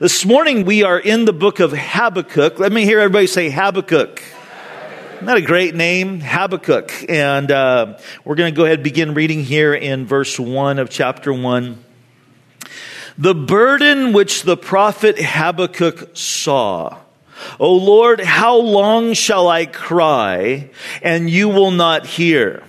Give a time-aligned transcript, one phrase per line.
[0.00, 2.60] This morning we are in the book of Habakkuk.
[2.60, 4.22] Let me hear everybody say Habakkuk.
[5.14, 6.20] Isn't that a great name?
[6.20, 6.92] Habakkuk.
[7.08, 10.88] And uh, we're going to go ahead and begin reading here in verse 1 of
[10.88, 11.84] chapter 1.
[13.18, 16.98] The burden which the prophet Habakkuk saw.
[17.58, 20.70] O Lord, how long shall I cry
[21.02, 22.62] and you will not hear?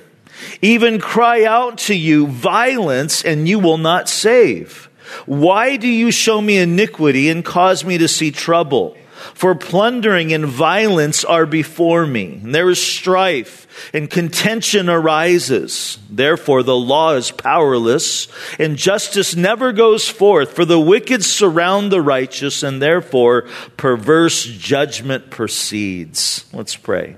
[0.64, 4.89] Even cry out to you violence and you will not save.
[5.26, 8.96] Why do you show me iniquity and cause me to see trouble?
[9.34, 12.40] For plundering and violence are before me.
[12.42, 16.00] And there is strife and contention arises.
[16.10, 20.54] Therefore, the law is powerless and justice never goes forth.
[20.54, 26.46] For the wicked surround the righteous and therefore perverse judgment proceeds.
[26.54, 27.18] Let's pray.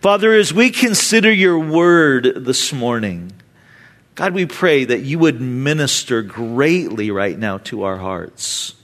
[0.00, 3.32] Father, as we consider your word this morning,
[4.16, 8.74] God, we pray that you would minister greatly right now to our hearts.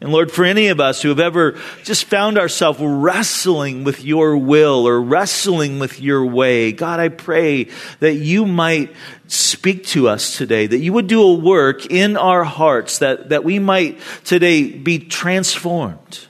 [0.00, 4.36] And Lord, for any of us who have ever just found ourselves wrestling with your
[4.36, 7.68] will or wrestling with your way, God, I pray
[8.00, 8.92] that you might
[9.28, 13.44] speak to us today, that you would do a work in our hearts, that, that
[13.44, 16.26] we might today be transformed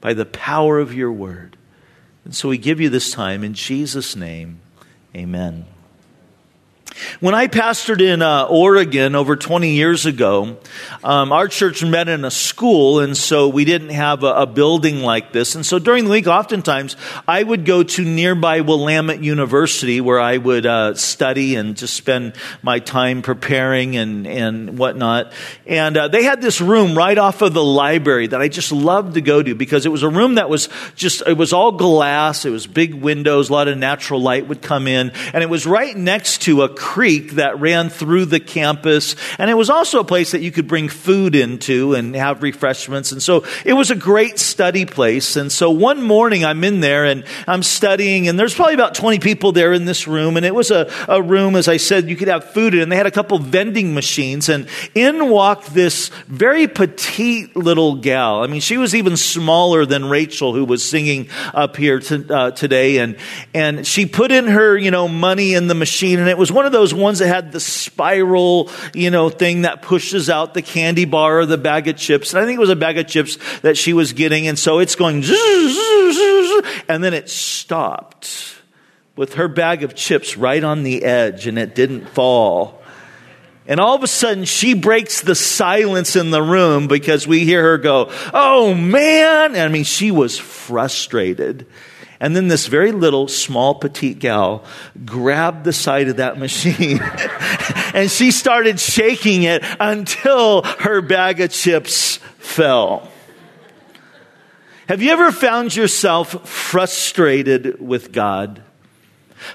[0.00, 1.56] by the power of your word.
[2.24, 4.60] And so we give you this time in Jesus' name.
[5.14, 5.66] Amen.
[7.20, 10.58] When I pastored in uh, Oregon over 20 years ago,
[11.04, 15.00] um, our church met in a school, and so we didn't have a, a, building
[15.00, 15.54] like this.
[15.54, 16.96] And so during the week, oftentimes,
[17.28, 22.34] I would go to nearby Willamette University where I would uh, study and just spend
[22.62, 25.32] my time preparing and, and whatnot.
[25.66, 29.14] And uh, they had this room right off of the library that I just loved
[29.14, 32.44] to go to because it was a room that was just, it was all glass,
[32.44, 35.66] it was big windows, a lot of natural light would come in, and it was
[35.66, 39.16] right next to a creek that ran through the campus.
[39.38, 43.10] And it was also a place that you could bring food into and have refreshments.
[43.10, 45.34] And so it was a great study place.
[45.34, 49.18] And so one morning I'm in there and I'm studying, and there's probably about 20
[49.18, 50.36] people there in this room.
[50.36, 52.82] And it was a, a room, as I said, you could have food in.
[52.82, 54.48] And they had a couple vending machines.
[54.48, 58.44] And in walked this very petite little gal.
[58.44, 62.50] I mean, she was even smaller than Rachel, who was singing up here to, uh,
[62.52, 62.98] today.
[62.98, 63.16] And,
[63.52, 66.20] and she put in her, you know, money in the machine.
[66.20, 69.80] And it was one of those ones that had the spiral, you know, thing that
[69.80, 72.34] pushes out the candy bar or the bag of chips.
[72.34, 74.46] And I think it was a bag of chips that she was getting.
[74.46, 75.24] And so it's going,
[76.86, 78.56] and then it stopped
[79.16, 82.82] with her bag of chips right on the edge and it didn't fall.
[83.66, 87.62] And all of a sudden, she breaks the silence in the room because we hear
[87.62, 89.54] her go, Oh man.
[89.54, 91.66] And I mean, she was frustrated.
[92.20, 94.64] And then this very little, small, petite gal
[95.04, 97.00] grabbed the side of that machine
[97.96, 103.10] and she started shaking it until her bag of chips fell.
[104.86, 108.62] Have you ever found yourself frustrated with God?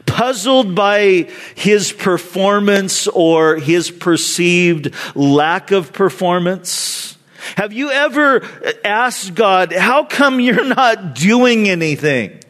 [0.05, 7.17] Puzzled by his performance or his perceived lack of performance?
[7.55, 8.41] Have you ever
[8.83, 12.40] asked God, how come you're not doing anything?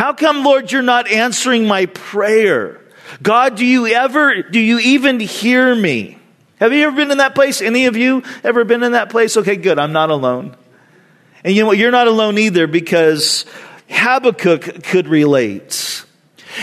[0.00, 2.80] How come, Lord, you're not answering my prayer?
[3.22, 6.16] God, do you ever, do you even hear me?
[6.58, 7.60] Have you ever been in that place?
[7.60, 9.36] Any of you ever been in that place?
[9.36, 9.78] Okay, good.
[9.78, 10.56] I'm not alone.
[11.44, 11.76] And you know what?
[11.76, 13.44] You're not alone either because
[13.90, 16.02] Habakkuk could relate.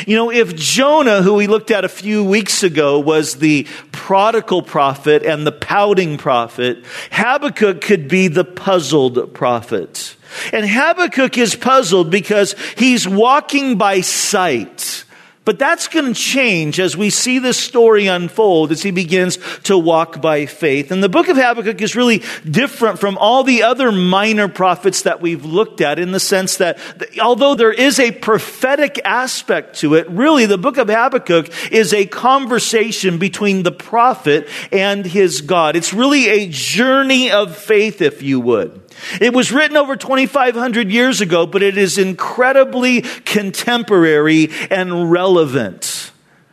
[0.08, 4.64] You know, if Jonah, who we looked at a few weeks ago, was the prodigal
[4.64, 10.16] prophet and the pouting prophet, Habakkuk could be the puzzled prophet.
[10.52, 15.06] And Habakkuk is puzzled because he's walking by sight.
[15.48, 19.78] But that's going to change as we see this story unfold as he begins to
[19.78, 20.92] walk by faith.
[20.92, 25.22] And the book of Habakkuk is really different from all the other minor prophets that
[25.22, 26.78] we've looked at in the sense that
[27.22, 32.06] although there is a prophetic aspect to it, really the book of Habakkuk is a
[32.06, 35.78] conversation between the prophet and his God.
[35.78, 38.82] It's really a journey of faith, if you would.
[39.22, 46.12] It was written over 2,500 years ago, but it is incredibly contemporary and relevant.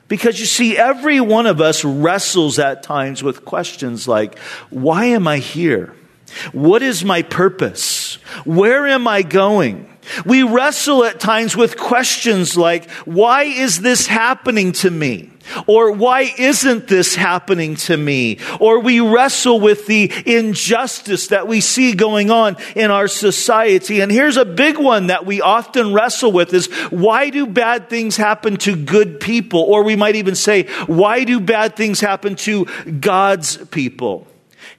[0.09, 4.39] Because you see, every one of us wrestles at times with questions like,
[4.71, 5.95] why am I here?
[6.53, 8.17] What is my purpose?
[8.45, 9.89] Where am I going?
[10.27, 15.31] We wrestle at times with questions like, why is this happening to me?
[15.67, 18.39] Or why isn't this happening to me?
[18.61, 24.01] Or we wrestle with the injustice that we see going on in our society.
[24.01, 28.17] And here's a big one that we often wrestle with is why do bad things
[28.17, 29.61] happen to good people?
[29.61, 32.67] Or we might even say, why do bad things happen to
[33.01, 34.27] God's people?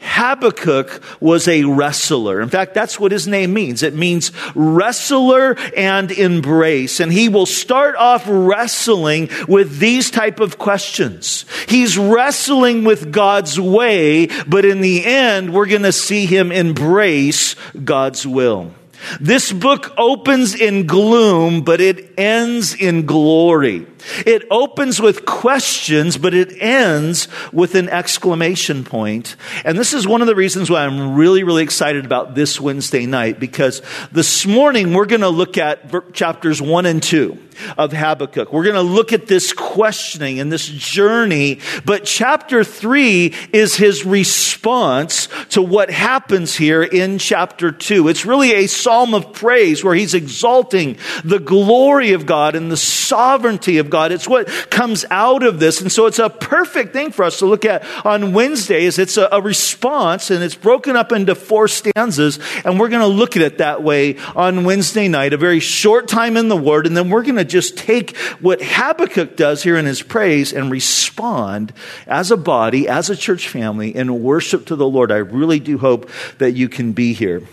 [0.05, 2.39] Habakkuk was a wrestler.
[2.39, 3.83] In fact, that's what his name means.
[3.83, 6.99] It means wrestler and embrace.
[6.99, 11.45] And he will start off wrestling with these type of questions.
[11.67, 17.55] He's wrestling with God's way, but in the end, we're going to see him embrace
[17.83, 18.71] God's will.
[19.19, 23.85] This book opens in gloom, but it ends in glory.
[24.25, 29.35] It opens with questions, but it ends with an exclamation point.
[29.63, 33.05] And this is one of the reasons why I'm really, really excited about this Wednesday
[33.05, 33.81] night, because
[34.11, 37.37] this morning we're going to look at chapters one and two
[37.77, 38.51] of Habakkuk.
[38.51, 44.05] We're going to look at this questioning and this journey, but chapter three is his
[44.05, 48.09] response to what happens here in chapter two.
[48.09, 52.75] It's really a psalm of praise where he's exalting the glory of God and the
[52.75, 54.11] sovereignty of God God.
[54.11, 55.79] It's what comes out of this.
[55.79, 58.99] And so it's a perfect thing for us to look at on Wednesdays.
[58.99, 62.37] It's a, a response and it's broken up into four stanzas.
[62.65, 66.09] And we're going to look at it that way on Wednesday night, a very short
[66.09, 66.87] time in the Word.
[66.87, 70.69] And then we're going to just take what Habakkuk does here in his praise and
[70.69, 71.71] respond
[72.05, 75.09] as a body, as a church family in worship to the Lord.
[75.09, 76.09] I really do hope
[76.39, 77.43] that you can be here.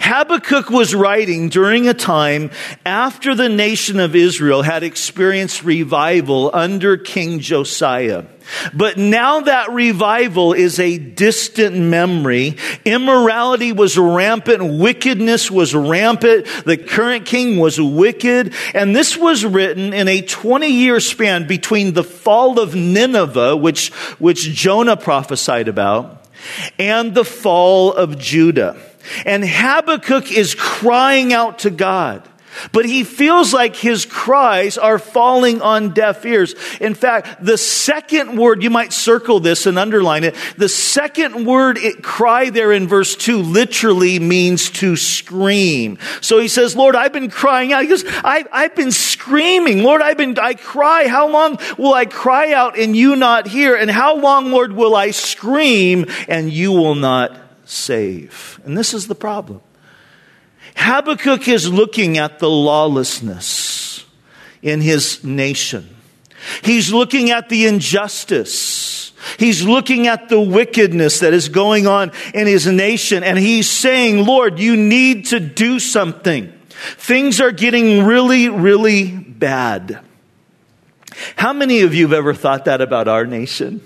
[0.00, 2.50] Habakkuk was writing during a time
[2.86, 8.24] after the nation of Israel had experienced revival under King Josiah.
[8.72, 12.56] But now that revival is a distant memory.
[12.84, 14.78] Immorality was rampant.
[14.78, 16.46] Wickedness was rampant.
[16.64, 18.54] The current king was wicked.
[18.74, 23.90] And this was written in a 20 year span between the fall of Nineveh, which,
[24.18, 26.24] which Jonah prophesied about,
[26.78, 28.80] and the fall of Judah.
[29.24, 32.28] And Habakkuk is crying out to God.
[32.72, 36.54] But he feels like his cries are falling on deaf ears.
[36.80, 40.34] In fact, the second word, you might circle this and underline it.
[40.56, 45.98] The second word, it, cry there in verse 2 literally means to scream.
[46.20, 47.82] So he says, Lord, I've been crying out.
[47.82, 49.82] He goes, I, I've been screaming.
[49.82, 51.06] Lord, I've been, I cry.
[51.06, 53.76] How long will I cry out and you not hear?
[53.76, 58.60] And how long, Lord, will I scream and you will not save.
[58.64, 59.60] And this is the problem.
[60.76, 64.04] Habakkuk is looking at the lawlessness
[64.62, 65.88] in his nation.
[66.62, 69.12] He's looking at the injustice.
[69.38, 73.24] He's looking at the wickedness that is going on in his nation.
[73.24, 76.52] And he's saying, Lord, you need to do something.
[76.68, 80.00] Things are getting really, really bad.
[81.36, 83.80] How many of you have ever thought that about our nation?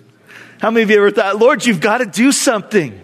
[0.61, 3.01] How many of you ever thought, Lord, you've got to do something?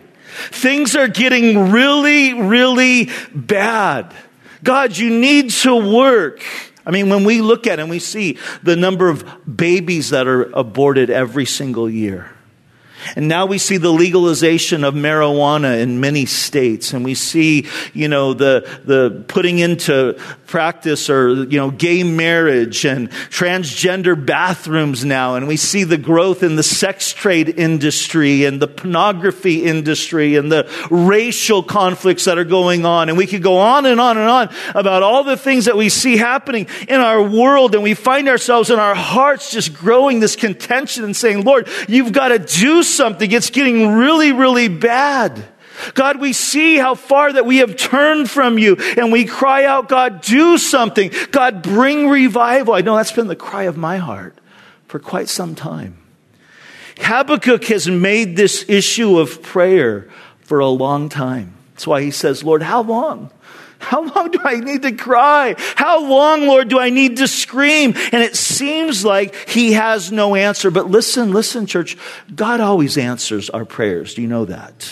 [0.51, 4.15] Things are getting really, really bad.
[4.63, 6.43] God, you need to work.
[6.87, 9.25] I mean, when we look at and we see the number of
[9.57, 12.31] babies that are aborted every single year,
[13.17, 18.09] and now we see the legalization of marijuana in many states, and we see, you
[18.09, 25.35] know, the, the putting into practice or, you know, gay marriage and transgender bathrooms now,
[25.35, 30.51] and we see the growth in the sex trade industry and the pornography industry and
[30.51, 33.09] the racial conflicts that are going on.
[33.09, 35.89] And we could go on and on and on about all the things that we
[35.89, 40.37] see happening in our world, and we find ourselves in our hearts just growing this
[40.37, 42.98] contention and saying, Lord, you've got to do something.
[42.99, 45.45] Something, it's getting really, really bad.
[45.95, 49.89] God, we see how far that we have turned from you and we cry out,
[49.89, 51.13] God, do something.
[51.31, 52.75] God, bring revival.
[52.75, 54.37] I know that's been the cry of my heart
[54.89, 55.97] for quite some time.
[56.99, 60.09] Habakkuk has made this issue of prayer
[60.41, 61.55] for a long time.
[61.75, 63.31] That's why he says, Lord, how long?
[63.79, 65.55] How long do I need to cry?
[65.77, 67.95] How long, Lord, do I need to scream?
[68.13, 70.71] And it seems like he has no answer.
[70.71, 71.97] But listen, listen, church.
[72.35, 74.15] God always answers our prayers.
[74.15, 74.91] Do you know that?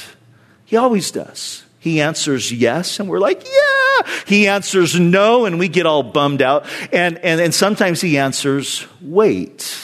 [0.65, 1.65] He always does.
[1.79, 4.13] He answers yes, and we're like, yeah.
[4.27, 6.67] He answers no, and we get all bummed out.
[6.93, 9.79] And, and, and sometimes he answers wait.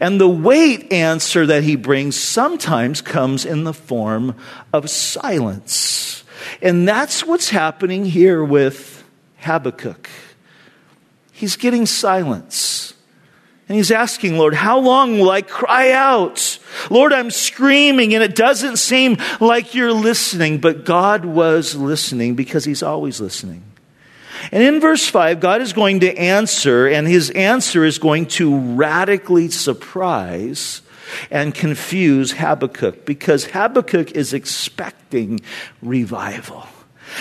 [0.00, 4.34] And the wait answer that he brings sometimes comes in the form
[4.72, 6.24] of silence.
[6.62, 9.04] And that's what's happening here with
[9.38, 10.08] Habakkuk.
[11.32, 12.94] He's getting silence.
[13.68, 16.58] And he's asking, Lord, how long will I cry out?
[16.90, 22.64] Lord, I'm screaming and it doesn't seem like you're listening, but God was listening because
[22.64, 23.62] he's always listening.
[24.50, 28.58] And in verse 5, God is going to answer, and his answer is going to
[28.74, 30.82] radically surprise
[31.30, 35.40] and confuse Habakkuk because Habakkuk is expecting
[35.82, 36.66] revival.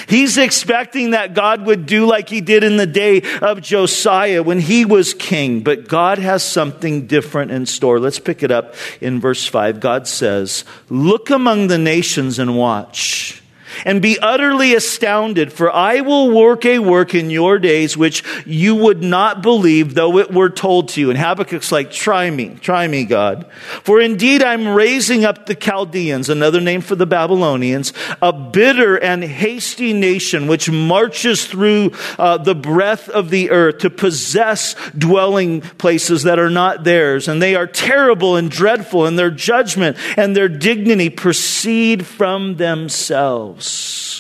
[0.08, 4.60] He's expecting that God would do like he did in the day of Josiah when
[4.60, 8.00] he was king, but God has something different in store.
[8.00, 9.80] Let's pick it up in verse 5.
[9.80, 13.39] God says, Look among the nations and watch
[13.86, 18.76] and be utterly astounded, for I will work a work in your days which you
[18.76, 21.10] would not believe, though it were told to you.
[21.10, 23.50] And Habakkuk's like, try me, try me, God.
[23.84, 29.24] For indeed I'm raising up the Chaldeans, another name for the Babylonians, a bitter and
[29.24, 36.24] hasty nation which marches through uh, the breadth of the earth to possess dwelling places
[36.24, 37.28] that are not theirs.
[37.28, 43.59] And they are terrible and dreadful, and their judgment and their dignity proceed from themselves.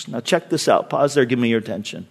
[0.07, 0.89] Now, check this out.
[0.89, 1.25] Pause there.
[1.25, 2.07] Give me your attention.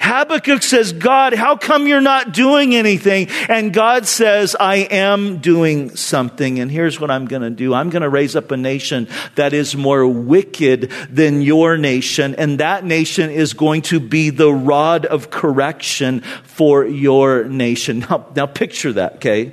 [0.00, 3.28] Habakkuk says, God, how come you're not doing anything?
[3.48, 6.58] And God says, I am doing something.
[6.58, 9.52] And here's what I'm going to do I'm going to raise up a nation that
[9.52, 12.34] is more wicked than your nation.
[12.34, 18.00] And that nation is going to be the rod of correction for your nation.
[18.08, 19.52] Now, now picture that, okay?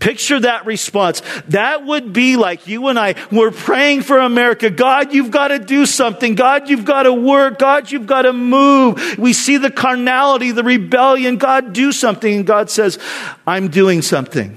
[0.00, 1.22] Picture that response.
[1.48, 3.16] That would be like you and I.
[3.30, 4.70] We're praying for America.
[4.70, 6.34] God, you've got to do something.
[6.34, 7.58] God, you've got to work.
[7.58, 9.18] God, you've got to move.
[9.18, 11.36] We see the carnality, the rebellion.
[11.36, 12.34] God, do something.
[12.34, 12.98] And God says,
[13.46, 14.56] I'm doing something.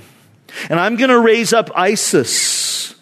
[0.70, 2.96] And I'm going to raise up ISIS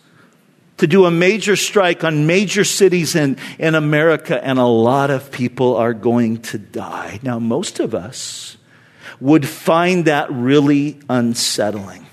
[0.78, 5.32] to do a major strike on major cities in, in America, and a lot of
[5.32, 7.20] people are going to die.
[7.22, 8.58] Now, most of us
[9.20, 12.08] would find that really unsettling.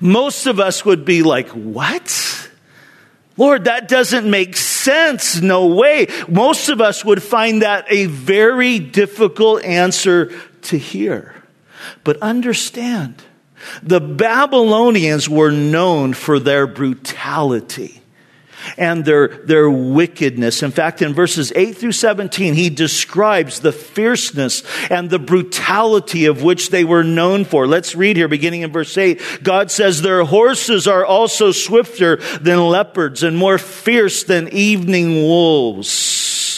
[0.00, 2.48] Most of us would be like, What?
[3.36, 5.40] Lord, that doesn't make sense.
[5.40, 6.08] No way.
[6.28, 10.30] Most of us would find that a very difficult answer
[10.62, 11.34] to hear.
[12.04, 13.22] But understand,
[13.82, 17.99] the Babylonians were known for their brutality
[18.76, 20.62] and their, their wickedness.
[20.62, 26.42] In fact, in verses 8 through 17, he describes the fierceness and the brutality of
[26.42, 27.66] which they were known for.
[27.66, 29.20] Let's read here, beginning in verse 8.
[29.42, 36.49] God says, Their horses are also swifter than leopards and more fierce than evening wolves.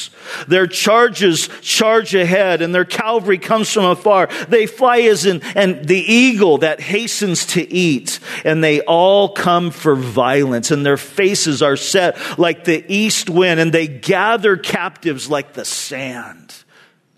[0.48, 4.28] Their charges charge ahead, and their cavalry comes from afar.
[4.48, 9.70] They fly as in, and the eagle that hastens to eat, and they all come
[9.70, 15.30] for violence, and their faces are set like the east wind, and they gather captives
[15.30, 16.54] like the sand.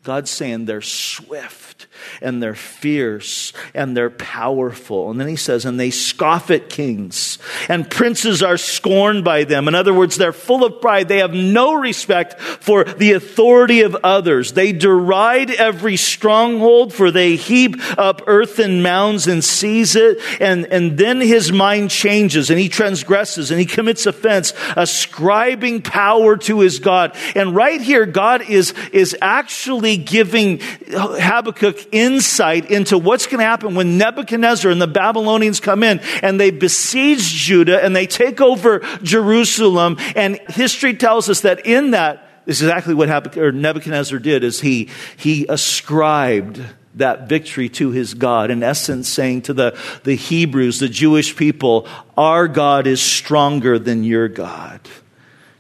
[0.04, 1.73] God's saying they're swift
[2.20, 5.10] and they're fierce and they're powerful.
[5.10, 9.68] And then he says, and they scoff at kings and princes are scorned by them.
[9.68, 11.08] In other words, they're full of pride.
[11.08, 14.52] They have no respect for the authority of others.
[14.52, 20.18] They deride every stronghold for they heap up earthen mounds and seize it.
[20.40, 26.36] And, and then his mind changes and he transgresses and he commits offense, ascribing power
[26.36, 27.16] to his God.
[27.34, 33.76] And right here, God is, is actually giving Habakkuk insight into what's going to happen
[33.76, 38.80] when Nebuchadnezzar and the Babylonians come in and they besiege Judah and they take over
[39.02, 39.96] Jerusalem.
[40.16, 44.90] And history tells us that in that, this is exactly what Nebuchadnezzar did is he,
[45.16, 46.60] he ascribed
[46.96, 51.88] that victory to his God, in essence saying to the, the Hebrews, the Jewish people,
[52.16, 54.80] our God is stronger than your God.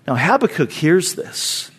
[0.06, 1.70] Now Habakkuk hears this.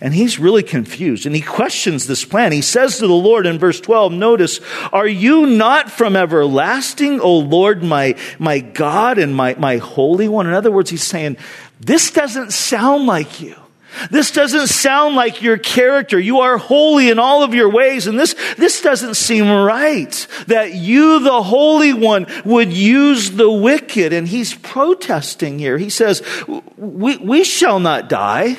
[0.00, 2.52] And he's really confused and he questions this plan.
[2.52, 4.60] He says to the Lord in verse 12, notice,
[4.92, 10.46] are you not from everlasting, O Lord, my, my God and my, my Holy One?
[10.46, 11.36] In other words, he's saying,
[11.80, 13.56] this doesn't sound like you.
[14.10, 16.18] This doesn't sound like your character.
[16.18, 18.06] You are holy in all of your ways.
[18.06, 24.12] And this, this doesn't seem right that you, the Holy One, would use the wicked.
[24.12, 25.78] And he's protesting here.
[25.78, 26.22] He says,
[26.76, 28.56] we, we shall not die.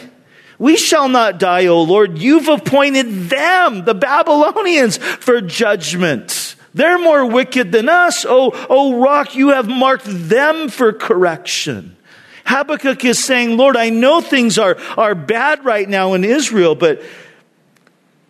[0.58, 2.18] We shall not die, O Lord.
[2.18, 6.56] You've appointed them, the Babylonians, for judgment.
[6.74, 8.26] They're more wicked than us.
[8.28, 11.96] O, o rock, you have marked them for correction.
[12.46, 17.02] Habakkuk is saying, Lord, I know things are, are bad right now in Israel, but,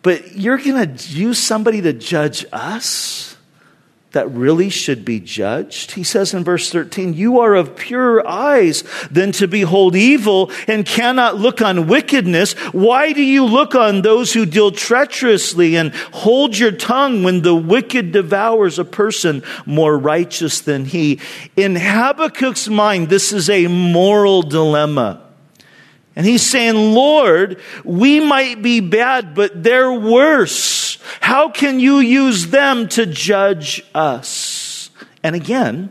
[0.02, 3.35] but you're going to use somebody to judge us?
[4.16, 5.90] That really should be judged?
[5.90, 10.86] He says in verse 13, You are of purer eyes than to behold evil and
[10.86, 12.54] cannot look on wickedness.
[12.72, 17.54] Why do you look on those who deal treacherously and hold your tongue when the
[17.54, 21.20] wicked devours a person more righteous than he?
[21.54, 25.25] In Habakkuk's mind, this is a moral dilemma.
[26.16, 30.98] And he's saying, Lord, we might be bad, but they're worse.
[31.20, 34.90] How can you use them to judge us?
[35.22, 35.90] And again,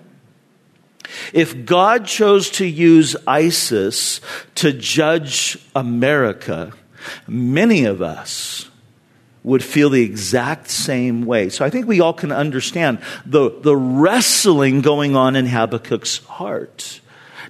[1.31, 4.19] if God chose to use ISIS
[4.55, 6.73] to judge America,
[7.27, 8.69] Many of us
[9.43, 11.49] would feel the exact same way.
[11.49, 17.01] So I think we all can understand the, the wrestling going on in Habakkuk's heart.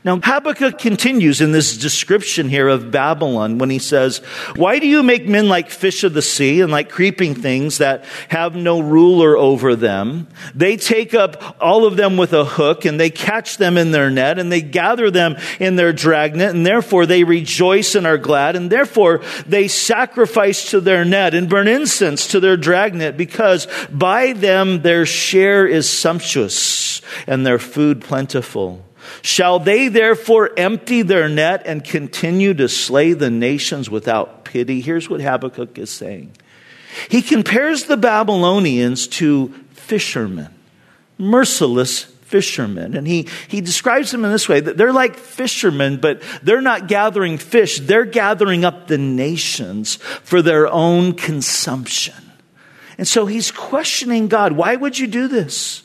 [0.05, 4.19] Now, Habakkuk continues in this description here of Babylon when he says,
[4.55, 8.05] Why do you make men like fish of the sea and like creeping things that
[8.27, 10.27] have no ruler over them?
[10.53, 14.11] They take up all of them with a hook and they catch them in their
[14.11, 18.55] net and they gather them in their dragnet and therefore they rejoice and are glad
[18.55, 24.33] and therefore they sacrifice to their net and burn incense to their dragnet because by
[24.33, 28.85] them their share is sumptuous and their food plentiful.
[29.21, 34.81] Shall they therefore empty their net and continue to slay the nations without pity?
[34.81, 36.31] Here's what Habakkuk is saying.
[37.09, 40.53] He compares the Babylonians to fishermen,
[41.17, 42.95] merciless fishermen.
[42.95, 46.87] And he, he describes them in this way that they're like fishermen, but they're not
[46.87, 52.15] gathering fish, they're gathering up the nations for their own consumption.
[52.97, 54.53] And so he's questioning God.
[54.53, 55.83] Why would you do this?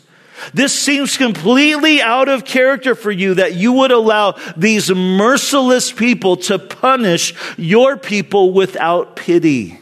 [0.55, 6.37] This seems completely out of character for you that you would allow these merciless people
[6.37, 9.79] to punish your people without pity.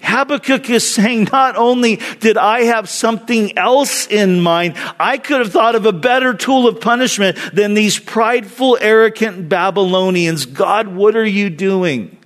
[0.00, 5.52] Habakkuk is saying, not only did I have something else in mind, I could have
[5.52, 10.46] thought of a better tool of punishment than these prideful, arrogant Babylonians.
[10.46, 12.16] God, what are you doing?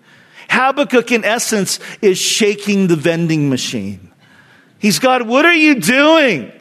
[0.51, 4.13] Habakkuk, in essence, is shaking the vending machine.
[4.79, 6.53] He's God, what are you doing?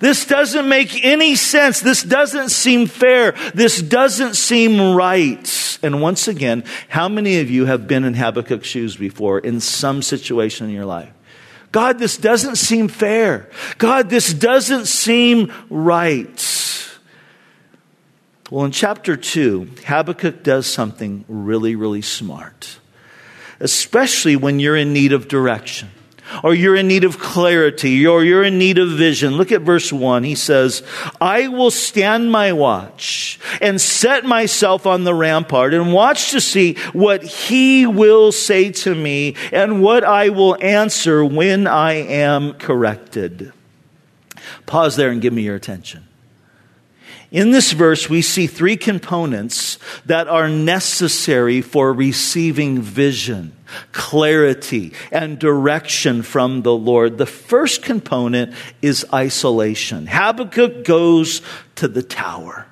[0.00, 1.80] This doesn't make any sense.
[1.80, 3.32] This doesn't seem fair.
[3.54, 5.78] This doesn't seem right.
[5.82, 10.02] And once again, how many of you have been in Habakkuk's shoes before in some
[10.02, 11.10] situation in your life?
[11.72, 13.50] God, this doesn't seem fair.
[13.78, 16.42] God, this doesn't seem right.
[18.50, 22.78] Well, in chapter 2, Habakkuk does something really, really smart,
[23.58, 25.90] especially when you're in need of direction
[26.42, 29.34] or you're in need of clarity, or you're in need of vision.
[29.34, 30.24] Look at verse 1.
[30.24, 30.82] He says,
[31.20, 36.74] I will stand my watch and set myself on the rampart and watch to see
[36.92, 43.52] what he will say to me and what I will answer when I am corrected.
[44.66, 46.05] Pause there and give me your attention.
[47.36, 53.52] In this verse, we see three components that are necessary for receiving vision,
[53.92, 57.18] clarity, and direction from the Lord.
[57.18, 60.06] The first component is isolation.
[60.06, 61.42] Habakkuk goes
[61.74, 62.66] to the tower.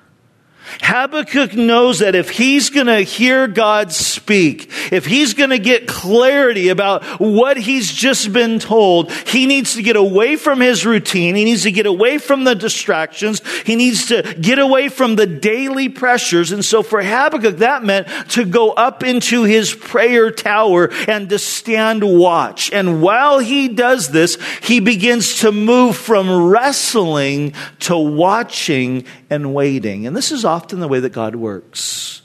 [0.81, 5.87] Habakkuk knows that if he's going to hear God speak, if he's going to get
[5.87, 11.35] clarity about what he's just been told, he needs to get away from his routine.
[11.35, 13.41] He needs to get away from the distractions.
[13.65, 16.51] He needs to get away from the daily pressures.
[16.51, 21.39] And so for Habakkuk, that meant to go up into his prayer tower and to
[21.39, 22.71] stand watch.
[22.71, 30.07] And while he does this, he begins to move from wrestling to watching and waiting.
[30.07, 32.21] And this is often the way that God works.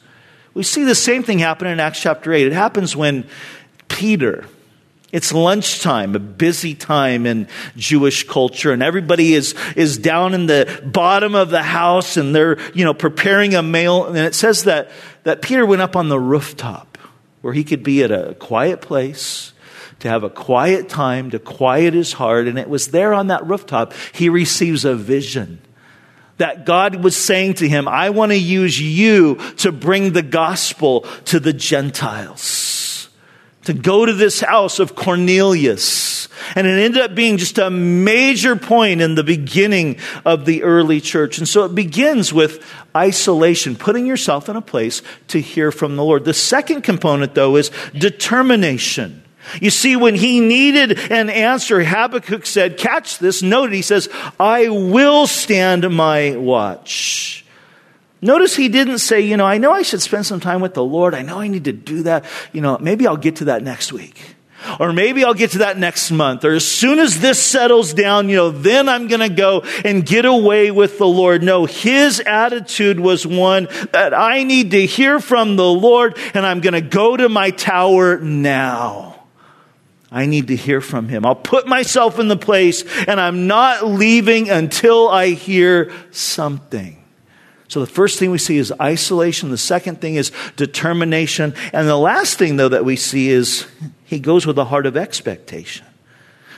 [0.55, 2.48] We see the same thing happen in Acts chapter 8.
[2.48, 3.26] It happens when
[3.88, 4.46] Peter,
[5.12, 10.83] it's lunchtime, a busy time in Jewish culture, and everybody is, is down in the
[10.85, 14.07] bottom of the house and they're, you know, preparing a meal.
[14.07, 14.90] And it says that,
[15.22, 16.98] that Peter went up on the rooftop
[17.42, 19.53] where he could be at a quiet place
[20.00, 22.48] to have a quiet time, to quiet his heart.
[22.48, 25.61] And it was there on that rooftop he receives a vision
[26.40, 31.03] that God was saying to him, I want to use you to bring the gospel
[31.26, 33.11] to the Gentiles.
[33.64, 36.29] To go to this house of Cornelius.
[36.57, 41.03] And it ended up being just a major point in the beginning of the early
[41.03, 41.37] church.
[41.37, 42.64] And so it begins with
[42.96, 46.24] isolation, putting yourself in a place to hear from the Lord.
[46.24, 49.22] The second component, though, is determination.
[49.61, 54.68] You see, when he needed an answer, Habakkuk said, catch this, note he says, I
[54.68, 57.44] will stand my watch.
[58.22, 60.85] Notice he didn't say, you know, I know I should spend some time with the
[60.85, 61.14] Lord.
[61.14, 62.24] I know I need to do that.
[62.53, 64.37] You know, maybe I'll get to that next week.
[64.79, 66.44] Or maybe I'll get to that next month.
[66.44, 70.05] Or as soon as this settles down, you know, then I'm going to go and
[70.05, 71.42] get away with the Lord.
[71.42, 76.61] No, his attitude was one that I need to hear from the Lord and I'm
[76.61, 79.10] going to go to my tower now.
[80.12, 81.25] I need to hear from him.
[81.25, 86.96] I'll put myself in the place and I'm not leaving until I hear something.
[87.68, 89.51] So the first thing we see is isolation.
[89.51, 91.55] The second thing is determination.
[91.73, 93.64] And the last thing, though, that we see is
[94.05, 95.87] he goes with a heart of expectation.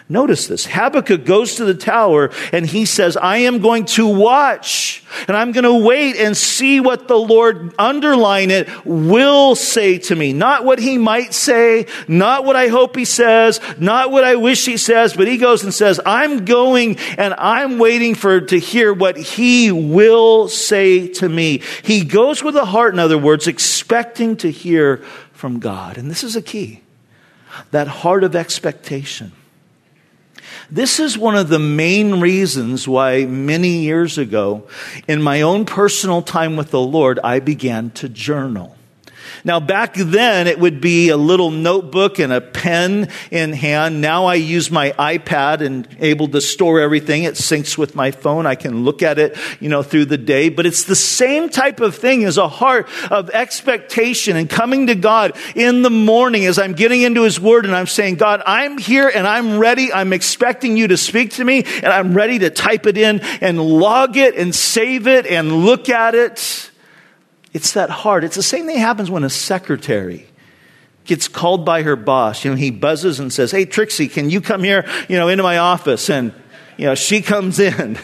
[0.08, 0.66] Notice this.
[0.66, 5.52] Habakkuk goes to the tower and he says, I am going to watch and I'm
[5.52, 10.32] going to wait and see what the Lord, underline it, will say to me.
[10.32, 14.66] Not what he might say, not what I hope he says, not what I wish
[14.66, 18.92] he says, but he goes and says, I'm going and I'm waiting for to hear
[18.92, 21.62] what he will say to me.
[21.82, 24.98] He goes with a heart, in other words, expecting to hear
[25.32, 25.96] from God.
[25.96, 26.82] And this is a key.
[27.70, 29.32] That heart of expectation.
[30.72, 34.66] This is one of the main reasons why many years ago,
[35.06, 38.74] in my own personal time with the Lord, I began to journal.
[39.44, 44.00] Now, back then, it would be a little notebook and a pen in hand.
[44.00, 47.24] Now I use my iPad and able to store everything.
[47.24, 48.46] It syncs with my phone.
[48.46, 50.48] I can look at it, you know, through the day.
[50.48, 54.94] But it's the same type of thing as a heart of expectation and coming to
[54.94, 58.78] God in the morning as I'm getting into His Word and I'm saying, God, I'm
[58.78, 59.92] here and I'm ready.
[59.92, 63.60] I'm expecting you to speak to me and I'm ready to type it in and
[63.60, 66.70] log it and save it and look at it.
[67.52, 68.24] It's that hard.
[68.24, 70.26] It's the same thing happens when a secretary
[71.04, 72.44] gets called by her boss.
[72.44, 75.42] You know, he buzzes and says, Hey, Trixie, can you come here, you know, into
[75.42, 76.08] my office?
[76.08, 76.32] And,
[76.76, 77.98] you know, she comes in.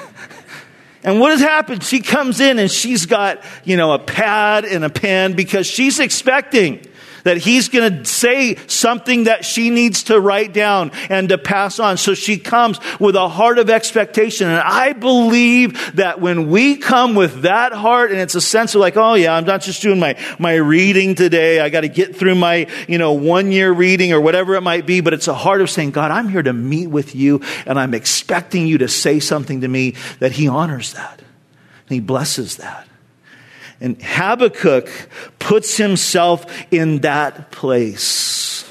[1.05, 1.83] and what has happened?
[1.83, 5.99] She comes in and she's got, you know, a pad and a pen because she's
[5.99, 6.85] expecting
[7.29, 11.79] that he's going to say something that she needs to write down and to pass
[11.79, 11.99] on.
[11.99, 14.49] So she comes with a heart of expectation.
[14.49, 18.81] And I believe that when we come with that heart, and it's a sense of
[18.81, 21.61] like, oh yeah, I'm not just doing my, my reading today.
[21.61, 24.87] I got to get through my, you know, one year reading or whatever it might
[24.87, 25.03] be.
[25.03, 27.93] But it's a heart of saying, God, I'm here to meet with you and I'm
[27.93, 31.19] expecting you to say something to me that he honors that.
[31.19, 32.88] And he blesses that.
[33.81, 34.91] And Habakkuk
[35.38, 38.64] puts himself in that place.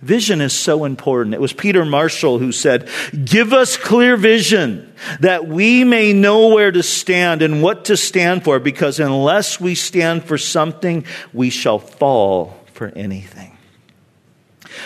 [0.00, 1.34] Vision is so important.
[1.34, 2.88] It was Peter Marshall who said,
[3.24, 8.42] Give us clear vision that we may know where to stand and what to stand
[8.42, 13.56] for, because unless we stand for something, we shall fall for anything.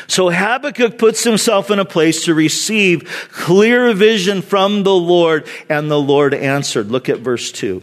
[0.07, 5.91] So Habakkuk puts himself in a place to receive clear vision from the Lord, and
[5.91, 6.91] the Lord answered.
[6.91, 7.83] Look at verse 2.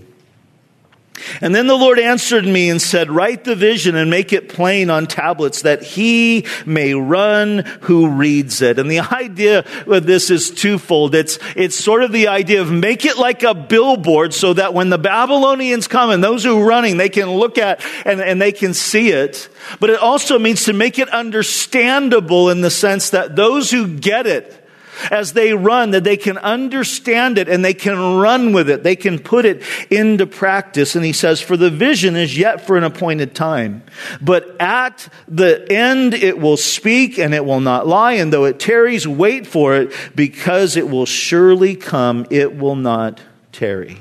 [1.42, 4.90] And then the Lord answered me and said, Write the vision and make it plain
[4.90, 8.80] on tablets that he may run who reads it.
[8.80, 11.16] And the idea of this is twofold.
[11.16, 14.90] It's, it's sort of the idea of make it like a billboard so that when
[14.90, 18.52] the Babylonians come and those who are running, they can look at and, and they
[18.52, 19.50] can see it.
[19.80, 24.28] But it also means to make it understandable in the sense that those who get
[24.28, 24.63] it,
[25.12, 28.84] as they run that they can understand it and they can run with it.
[28.84, 30.96] They can put it into practice.
[30.96, 33.84] And he says, for the vision is yet for an appointed time.
[34.22, 38.14] But at the end it will speak and it will not lie.
[38.14, 42.26] And though it tarries, wait for it because it will surely come.
[42.30, 43.98] It will not tarry.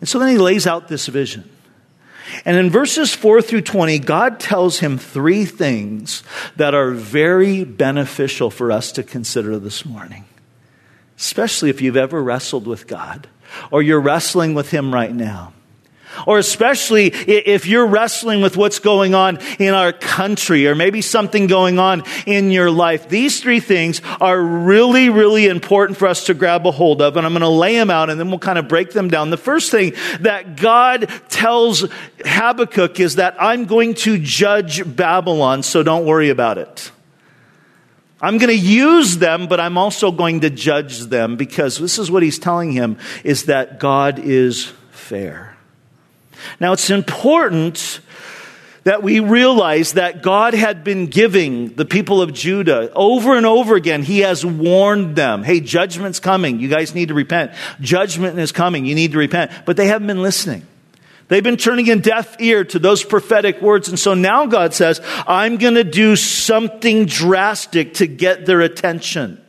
[0.00, 1.50] And so then he lays out this vision.
[2.44, 6.22] And in verses 4 through 20, God tells him three things
[6.56, 10.24] that are very beneficial for us to consider this morning,
[11.16, 13.28] especially if you've ever wrestled with God
[13.70, 15.52] or you're wrestling with Him right now.
[16.26, 21.46] Or especially if you're wrestling with what's going on in our country or maybe something
[21.46, 23.08] going on in your life.
[23.08, 27.16] These three things are really, really important for us to grab a hold of.
[27.16, 29.30] And I'm going to lay them out and then we'll kind of break them down.
[29.30, 31.84] The first thing that God tells
[32.24, 36.90] Habakkuk is that I'm going to judge Babylon, so don't worry about it.
[38.20, 42.10] I'm going to use them, but I'm also going to judge them because this is
[42.10, 45.55] what he's telling him is that God is fair.
[46.60, 48.00] Now, it's important
[48.84, 53.74] that we realize that God had been giving the people of Judah over and over
[53.74, 54.04] again.
[54.04, 56.60] He has warned them, hey, judgment's coming.
[56.60, 57.50] You guys need to repent.
[57.80, 58.86] Judgment is coming.
[58.86, 59.50] You need to repent.
[59.64, 60.64] But they haven't been listening.
[61.26, 63.88] They've been turning a deaf ear to those prophetic words.
[63.88, 69.44] And so now God says, I'm going to do something drastic to get their attention.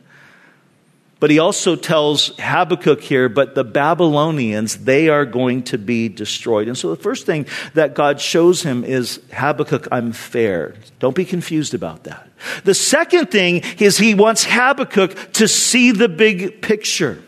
[1.20, 6.68] But he also tells Habakkuk here, but the Babylonians, they are going to be destroyed.
[6.68, 10.74] And so the first thing that God shows him is Habakkuk, I'm fair.
[11.00, 12.28] Don't be confused about that.
[12.62, 17.22] The second thing is he wants Habakkuk to see the big picture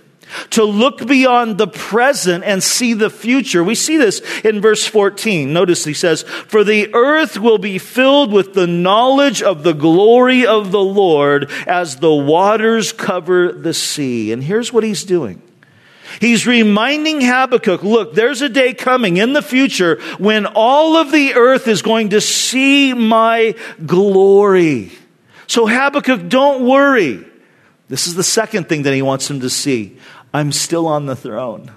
[0.51, 3.63] to look beyond the present and see the future.
[3.63, 5.53] We see this in verse 14.
[5.53, 10.47] Notice he says, For the earth will be filled with the knowledge of the glory
[10.47, 14.33] of the Lord as the waters cover the sea.
[14.33, 15.43] And here's what he's doing.
[16.19, 21.35] He's reminding Habakkuk, look, there's a day coming in the future when all of the
[21.35, 23.55] earth is going to see my
[23.87, 24.91] glory.
[25.47, 27.27] So Habakkuk, don't worry.
[27.89, 29.99] This is the second thing that he wants him to see.
[30.33, 31.73] I'm still on the throne.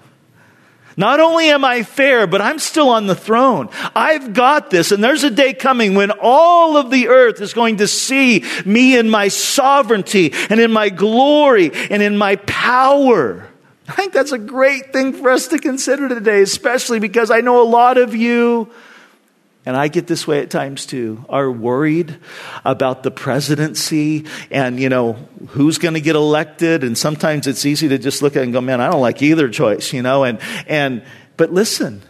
[0.96, 3.70] Not only am I fair, but I'm still on the throne.
[3.96, 4.92] I've got this.
[4.92, 8.98] And there's a day coming when all of the earth is going to see me
[8.98, 13.48] in my sovereignty and in my glory and in my power.
[13.88, 17.62] I think that's a great thing for us to consider today, especially because I know
[17.62, 18.72] a lot of you
[19.65, 22.17] and I get this way at times too, are worried
[22.65, 25.13] about the presidency and, you know,
[25.49, 26.84] who's going to get elected.
[26.84, 29.47] And sometimes it's easy to just look at and go, man, I don't like either
[29.49, 31.04] choice, you know, and, and,
[31.38, 32.02] but listen,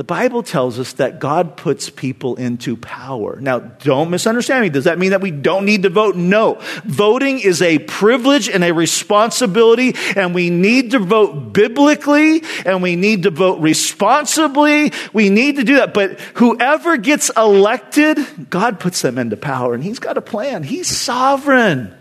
[0.00, 3.38] the Bible tells us that God puts people into power.
[3.38, 4.70] Now, don't misunderstand me.
[4.70, 6.16] Does that mean that we don't need to vote?
[6.16, 6.56] No.
[6.86, 12.96] Voting is a privilege and a responsibility, and we need to vote biblically, and we
[12.96, 14.90] need to vote responsibly.
[15.12, 15.92] We need to do that.
[15.92, 20.62] But whoever gets elected, God puts them into power, and He's got a plan.
[20.62, 21.94] He's sovereign.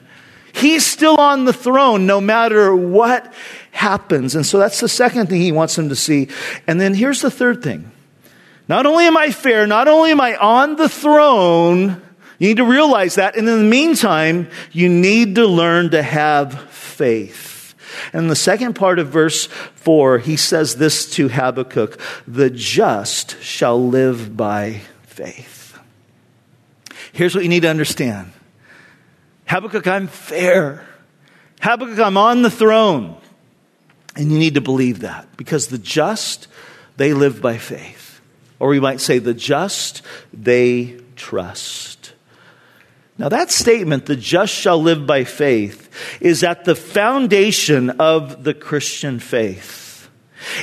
[0.59, 3.33] He's still on the throne no matter what
[3.71, 4.35] happens.
[4.35, 6.27] And so that's the second thing he wants them to see.
[6.67, 7.91] And then here's the third thing.
[8.67, 12.01] Not only am I fair, not only am I on the throne,
[12.37, 13.35] you need to realize that.
[13.35, 17.75] And in the meantime, you need to learn to have faith.
[18.13, 23.89] And the second part of verse 4, he says this to Habakkuk the just shall
[23.89, 25.79] live by faith.
[27.11, 28.31] Here's what you need to understand
[29.49, 30.87] Habakkuk, I'm fair.
[31.59, 33.17] Habakkuk, I'm on the throne.
[34.15, 36.47] And you need to believe that because the just,
[36.97, 38.21] they live by faith.
[38.59, 42.13] Or we might say, the just, they trust.
[43.17, 45.89] Now, that statement, the just shall live by faith,
[46.21, 50.09] is at the foundation of the Christian faith.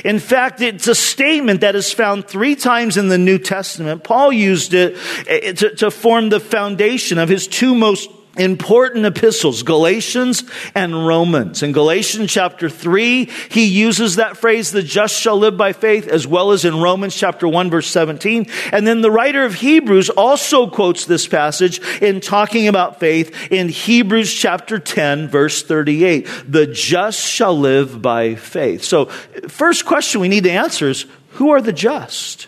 [0.05, 4.05] In fact, it's a statement that is found three times in the New Testament.
[4.05, 4.97] Paul used it
[5.27, 10.43] eh, to, to form the foundation of his two most important epistles, Galatians
[10.75, 11.63] and Romans.
[11.63, 16.25] In Galatians chapter 3, he uses that phrase, the just shall live by faith, as
[16.27, 18.47] well as in Romans chapter 1 verse 17.
[18.71, 23.69] And then the writer of Hebrews also quotes this passage in talking about faith in
[23.69, 26.27] Hebrews chapter 10 verse 38.
[26.47, 28.83] The just shall live by faith.
[28.83, 29.05] So,
[29.47, 32.47] first question we need to answer is, who are the just?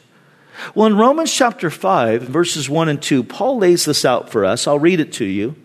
[0.75, 4.67] Well, in Romans chapter 5, verses 1 and 2, Paul lays this out for us.
[4.67, 5.56] I'll read it to you.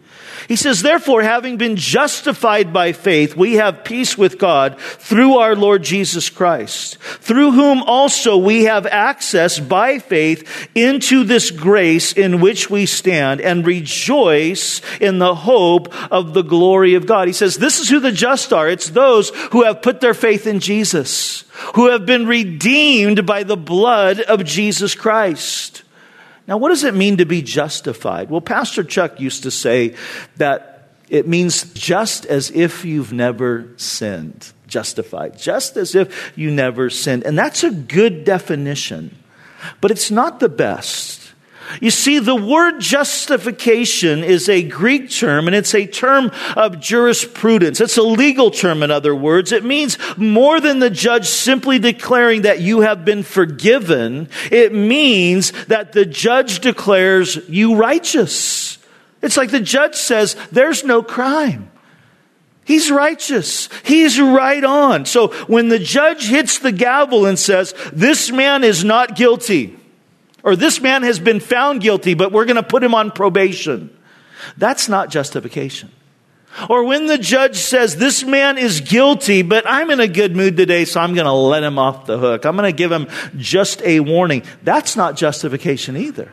[0.48, 5.54] He says, therefore, having been justified by faith, we have peace with God through our
[5.54, 12.40] Lord Jesus Christ, through whom also we have access by faith into this grace in
[12.40, 17.28] which we stand and rejoice in the hope of the glory of God.
[17.28, 18.68] He says, this is who the just are.
[18.68, 21.44] It's those who have put their faith in Jesus,
[21.74, 25.83] who have been redeemed by the blood of Jesus Christ.
[26.46, 28.30] Now, what does it mean to be justified?
[28.30, 29.94] Well, Pastor Chuck used to say
[30.36, 34.52] that it means just as if you've never sinned.
[34.66, 35.38] Justified.
[35.38, 37.24] Just as if you never sinned.
[37.24, 39.16] And that's a good definition,
[39.80, 41.23] but it's not the best.
[41.80, 47.80] You see, the word justification is a Greek term and it's a term of jurisprudence.
[47.80, 49.52] It's a legal term, in other words.
[49.52, 54.28] It means more than the judge simply declaring that you have been forgiven.
[54.50, 58.78] It means that the judge declares you righteous.
[59.22, 61.70] It's like the judge says, there's no crime.
[62.64, 63.68] He's righteous.
[63.84, 65.04] He's right on.
[65.06, 69.78] So when the judge hits the gavel and says, this man is not guilty,
[70.44, 73.90] or this man has been found guilty, but we're going to put him on probation.
[74.56, 75.90] That's not justification.
[76.68, 80.56] Or when the judge says, this man is guilty, but I'm in a good mood
[80.56, 82.44] today, so I'm going to let him off the hook.
[82.44, 84.44] I'm going to give him just a warning.
[84.62, 86.32] That's not justification either.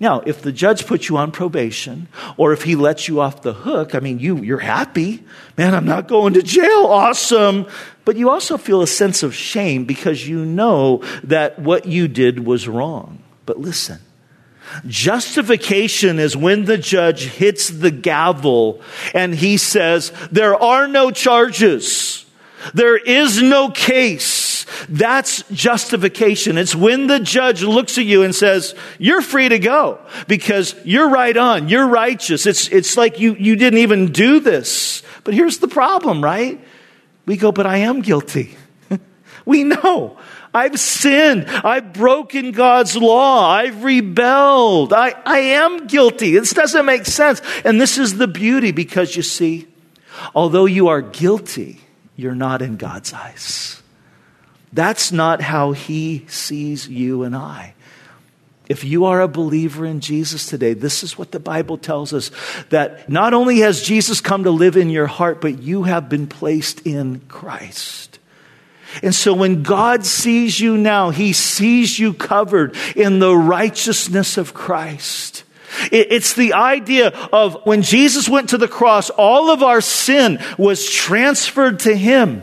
[0.00, 3.52] Now, if the judge puts you on probation, or if he lets you off the
[3.52, 5.24] hook, I mean, you, you're happy.
[5.56, 6.86] Man, I'm not going to jail.
[6.86, 7.66] Awesome.
[8.04, 12.44] But you also feel a sense of shame because you know that what you did
[12.44, 13.22] was wrong.
[13.48, 13.98] But listen,
[14.86, 18.82] justification is when the judge hits the gavel
[19.14, 22.26] and he says, There are no charges,
[22.74, 24.66] there is no case.
[24.90, 26.58] That's justification.
[26.58, 31.08] It's when the judge looks at you and says, you're free to go because you're
[31.08, 31.70] right on.
[31.70, 32.44] You're righteous.
[32.44, 35.02] It's, it's like you, you didn't even do this.
[35.24, 36.62] But here's the problem, right?
[37.24, 38.56] We go, but I am guilty.
[39.46, 40.18] we know.
[40.54, 41.46] I've sinned.
[41.46, 43.48] I've broken God's law.
[43.50, 44.92] I've rebelled.
[44.92, 46.32] I, I am guilty.
[46.38, 47.42] This doesn't make sense.
[47.64, 49.68] And this is the beauty because you see,
[50.34, 51.80] although you are guilty,
[52.16, 53.82] you're not in God's eyes.
[54.72, 57.74] That's not how He sees you and I.
[58.68, 62.30] if you are a believer in Jesus today, this is what the Bible tells us
[62.68, 66.26] that not only has Jesus come to live in your heart, but you have been
[66.26, 68.07] placed in Christ.
[69.02, 74.54] And so when God sees you now, he sees you covered in the righteousness of
[74.54, 75.44] Christ.
[75.92, 80.90] It's the idea of when Jesus went to the cross, all of our sin was
[80.90, 82.42] transferred to him.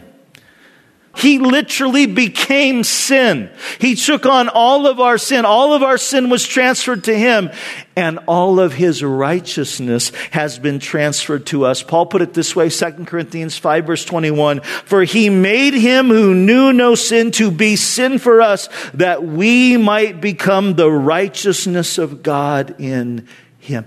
[1.15, 3.49] He literally became sin.
[3.79, 5.45] He took on all of our sin.
[5.45, 7.51] All of our sin was transferred to him,
[7.95, 11.81] and all of his righteousness has been transferred to us.
[11.81, 16.35] Paul put it this way, 2 Corinthians 5 verse 21, for he made him who
[16.35, 22.23] knew no sin to be sin for us, that we might become the righteousness of
[22.23, 23.27] God in
[23.59, 23.85] him.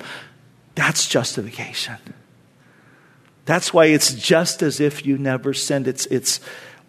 [0.75, 1.97] That's justification.
[3.45, 5.89] That's why it's just as if you never sinned.
[5.89, 6.39] It's, it's,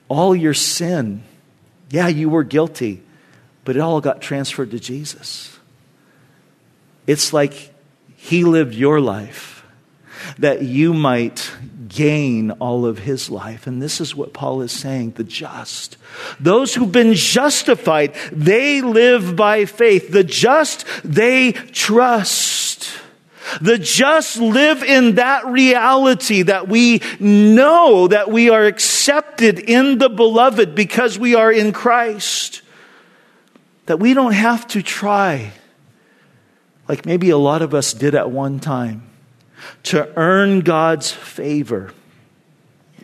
[0.09, 1.23] all your sin.
[1.89, 3.01] Yeah, you were guilty,
[3.63, 5.57] but it all got transferred to Jesus.
[7.07, 7.73] It's like
[8.17, 9.63] He lived your life
[10.37, 11.51] that you might
[11.87, 13.67] gain all of His life.
[13.67, 15.97] And this is what Paul is saying the just.
[16.39, 20.11] Those who've been justified, they live by faith.
[20.11, 22.68] The just, they trust.
[23.61, 30.09] The just live in that reality that we know that we are accepted in the
[30.09, 32.61] beloved because we are in Christ.
[33.85, 35.51] That we don't have to try,
[36.87, 39.09] like maybe a lot of us did at one time,
[39.83, 41.91] to earn God's favor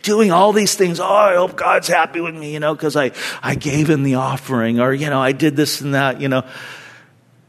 [0.05, 0.99] doing all these things.
[0.99, 4.15] Oh, I hope God's happy with me, you know, because I, I gave him the
[4.15, 6.43] offering or, you know, I did this and that, you know.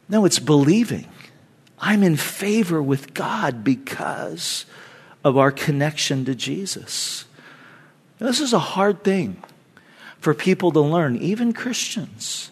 [0.09, 1.06] No, it's believing.
[1.79, 4.65] I'm in favor with God because
[5.25, 7.25] of our connection to Jesus.
[8.19, 9.43] This is a hard thing
[10.19, 12.51] for people to learn, even Christians.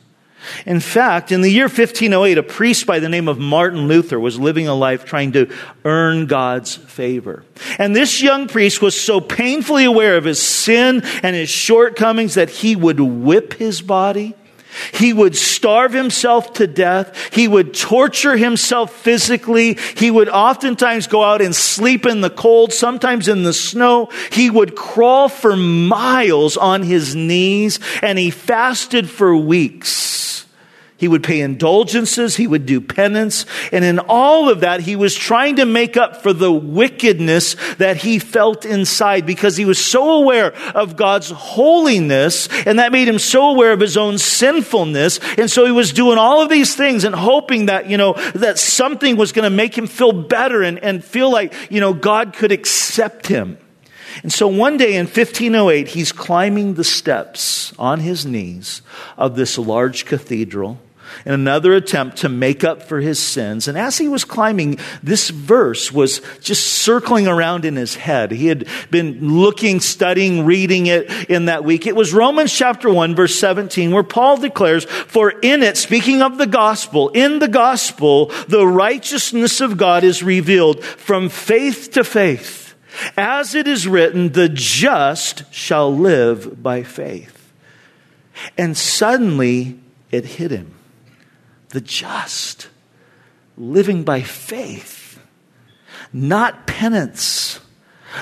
[0.67, 4.39] In fact, in the year 1508, a priest by the name of Martin Luther was
[4.39, 5.51] living a life trying to
[5.85, 7.45] earn God's favor.
[7.79, 12.51] And this young priest was so painfully aware of his sin and his shortcomings that
[12.51, 14.35] he would whip his body
[14.93, 17.35] he would starve himself to death.
[17.35, 19.79] He would torture himself physically.
[19.97, 24.11] He would oftentimes go out and sleep in the cold, sometimes in the snow.
[24.33, 30.44] He would crawl for miles on his knees and he fasted for weeks.
[31.05, 32.35] He would pay indulgences.
[32.35, 33.45] He would do penance.
[33.73, 37.99] And in all of that, he was trying to make up for the wickedness that
[37.99, 43.19] he felt inside because he was so aware of God's holiness and that made him
[43.19, 45.21] so aware of his own sinfulness.
[45.37, 48.59] And so he was doing all of these things and hoping that, you know, that
[48.59, 52.33] something was going to make him feel better and, and feel like, you know, God
[52.33, 53.59] could accept him.
[54.23, 58.81] And so one day in 1508, he's climbing the steps on his knees
[59.19, 60.79] of this large cathedral
[61.25, 63.69] in another attempt to make up for his sins.
[63.69, 68.31] And as he was climbing, this verse was just circling around in his head.
[68.33, 71.87] He had been looking, studying, reading it in that week.
[71.87, 76.39] It was Romans chapter 1, verse 17, where Paul declares, For in it, speaking of
[76.39, 82.75] the gospel, in the gospel, the righteousness of God is revealed from faith to faith.
[83.17, 87.53] As it is written, the just shall live by faith.
[88.57, 89.79] And suddenly
[90.11, 90.75] it hit him
[91.75, 92.69] the just,
[93.59, 95.21] living by faith,
[96.13, 97.59] not penance,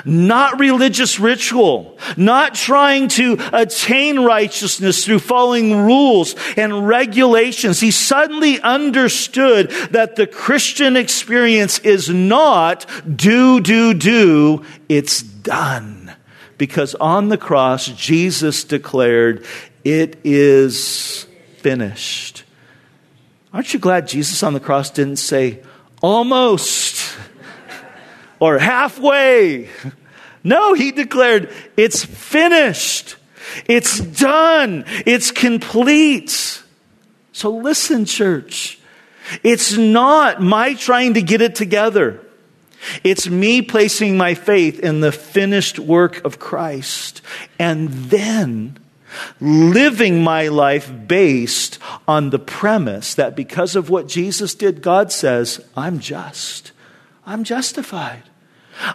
[0.07, 7.79] not religious ritual, not trying to attain righteousness through following rules and regulations.
[7.79, 16.11] He suddenly understood that the Christian experience is not do, do, do, it's done.
[16.57, 19.45] Because on the cross, Jesus declared,
[19.85, 21.27] it is
[21.59, 22.42] finished.
[23.53, 25.63] Aren't you glad Jesus on the cross didn't say,
[26.01, 27.17] almost,
[28.41, 29.69] or halfway?
[30.43, 33.17] No, he declared, it's finished.
[33.67, 34.85] It's done.
[35.07, 36.63] It's complete.
[37.33, 38.79] So listen, church.
[39.43, 42.21] It's not my trying to get it together.
[43.05, 47.23] It's me placing my faith in the finished work of Christ.
[47.59, 48.79] And then
[49.41, 55.65] living my life based on the premise that because of what Jesus did, God says,
[55.77, 56.73] I'm just.
[57.27, 58.23] I'm justified.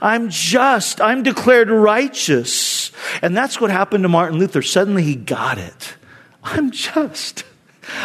[0.02, 1.02] I'm just.
[1.02, 2.92] I'm declared righteous.
[3.22, 4.62] And that's what happened to Martin Luther.
[4.62, 5.96] Suddenly he got it.
[6.44, 7.44] I'm just.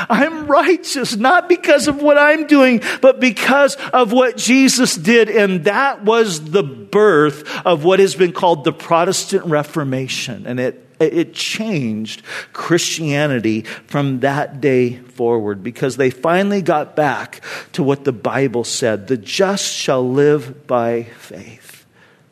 [0.08, 5.28] I'm righteous, not because of what I'm doing, but because of what Jesus did.
[5.28, 10.46] And that was the birth of what has been called the Protestant Reformation.
[10.46, 12.22] And it it changed
[12.52, 17.40] Christianity from that day forward because they finally got back
[17.72, 21.86] to what the Bible said the just shall live by faith.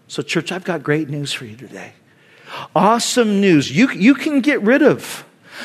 [0.08, 1.92] So, church, I've got great news for you today.
[2.74, 3.70] Awesome news.
[3.70, 5.24] You, you can get rid of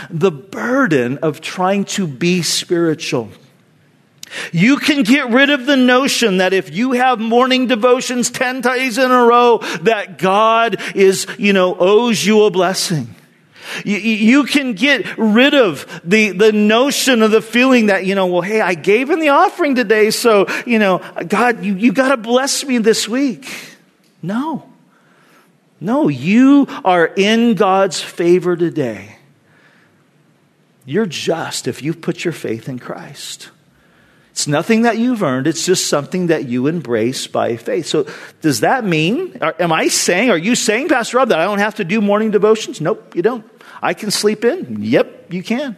[0.10, 3.30] the burden of trying to be spiritual.
[4.52, 8.98] You can get rid of the notion that if you have morning devotions 10 days
[8.98, 13.14] in a row, that God is, you know, owes you a blessing.
[13.84, 18.42] You, can get rid of the, the notion of the feeling that, you know, well,
[18.42, 22.18] hey, I gave in the offering today, so, you know, God, you, you got to
[22.18, 23.50] bless me this week.
[24.22, 24.70] No.
[25.82, 29.18] No, you are in God's favor today.
[30.86, 33.50] You're just if you've put your faith in Christ.
[34.36, 37.86] It's nothing that you've earned, it's just something that you embrace by faith.
[37.86, 38.06] So,
[38.42, 41.76] does that mean, am I saying, are you saying, Pastor Rob, that I don't have
[41.76, 42.82] to do morning devotions?
[42.82, 43.50] Nope, you don't.
[43.82, 44.84] I can sleep in?
[44.84, 45.78] Yep, you can.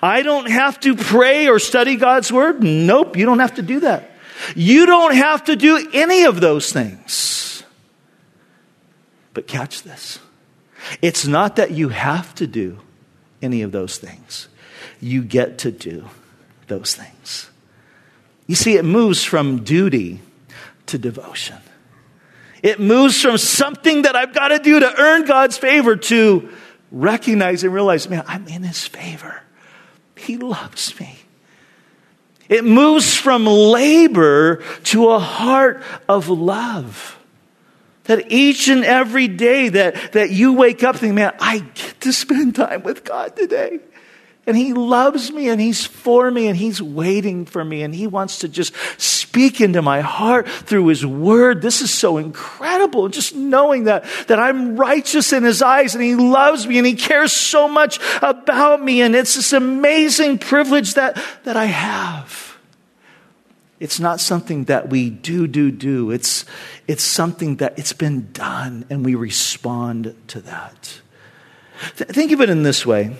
[0.00, 2.62] I don't have to pray or study God's word?
[2.62, 4.12] Nope, you don't have to do that.
[4.54, 7.64] You don't have to do any of those things.
[9.34, 10.20] But catch this
[11.00, 12.78] it's not that you have to do
[13.42, 14.46] any of those things,
[15.00, 16.08] you get to do
[16.68, 17.48] those things.
[18.52, 20.20] You see, it moves from duty
[20.84, 21.56] to devotion.
[22.62, 26.52] It moves from something that I've got to do to earn God's favor to
[26.90, 29.42] recognize and realize, man, I'm in His favor.
[30.18, 31.16] He loves me.
[32.50, 37.18] It moves from labor to a heart of love.
[38.04, 42.12] That each and every day that, that you wake up thinking, man, I get to
[42.12, 43.80] spend time with God today.
[44.44, 48.08] And he loves me and he's for me and he's waiting for me and he
[48.08, 51.62] wants to just speak into my heart through his word.
[51.62, 53.08] This is so incredible.
[53.08, 56.94] Just knowing that, that I'm righteous in his eyes and he loves me and he
[56.94, 59.00] cares so much about me.
[59.00, 62.58] And it's this amazing privilege that, that I have.
[63.78, 66.10] It's not something that we do, do, do.
[66.10, 66.44] It's,
[66.88, 71.00] it's something that it's been done and we respond to that.
[71.96, 73.16] Th- think of it in this way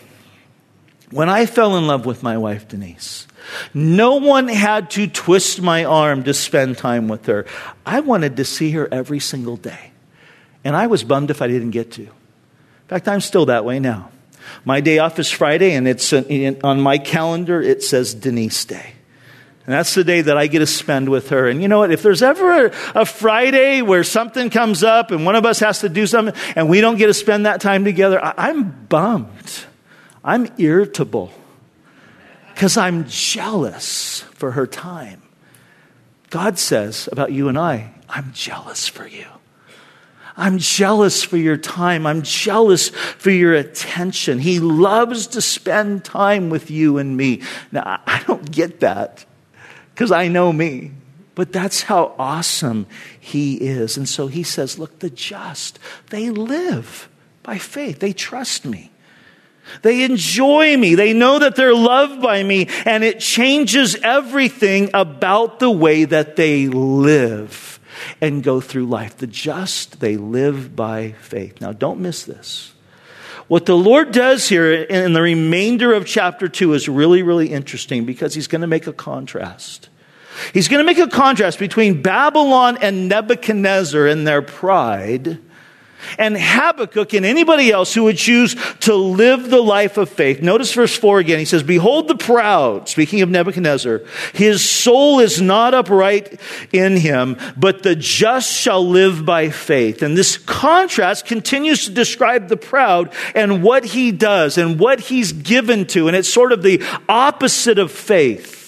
[1.13, 3.27] when I fell in love with my wife, Denise,
[3.75, 7.47] no one had to twist my arm to spend time with her.
[7.85, 9.93] I wanted to see her every single day.
[10.65, 12.03] And I was bummed if I didn't get to.
[12.03, 12.09] In
[12.89, 14.11] fact, I'm still that way now.
[14.65, 18.95] My day off is Friday, and it's on my calendar, it says Denise Day.
[19.65, 21.49] And that's the day that I get to spend with her.
[21.49, 21.93] And you know what?
[21.93, 25.81] If there's ever a, a, Friday where something comes up and one of us has
[25.81, 29.65] to do something and we don't get to spend that time together, I, I'm bummed.
[30.25, 31.33] I'm irritable
[32.55, 35.23] because I'm jealous for her time.
[36.31, 39.27] God says about you and I, I'm jealous for you.
[40.37, 42.07] I'm jealous for your time.
[42.07, 44.39] I'm jealous for your attention.
[44.39, 47.43] He loves to spend time with you and me.
[47.71, 49.27] Now, I don't get that
[49.95, 50.93] because I know me.
[51.35, 52.87] But that's how awesome
[53.19, 53.97] he is.
[53.97, 55.79] And so he says, Look, the just,
[56.11, 57.09] they live
[57.43, 58.92] by faith, they trust me.
[59.83, 60.95] They enjoy me.
[60.95, 66.37] They know that they're loved by me, and it changes everything about the way that
[66.37, 67.81] they live
[68.21, 69.17] and go through life.
[69.17, 71.61] The just, they live by faith.
[71.61, 72.73] Now, don't miss this.
[73.49, 78.05] What the Lord does here in the remainder of chapter 2 is really, really interesting
[78.05, 79.89] because he's going to make a contrast.
[80.55, 85.39] He's going to make a contrast between Babylon and Nebuchadnezzar and their pride
[86.19, 90.43] and Habakkuk and anybody else who would choose to live the life of faith.
[90.43, 91.39] Notice verse 4 again.
[91.39, 96.41] He says, Behold the proud, speaking of Nebuchadnezzar, his soul is not upright
[96.73, 100.03] in him, but the just shall live by faith.
[100.03, 105.33] And this contrast continues to describe the proud and what he does and what he's
[105.33, 106.09] given to.
[106.09, 108.62] And it's sort of the opposite of faith.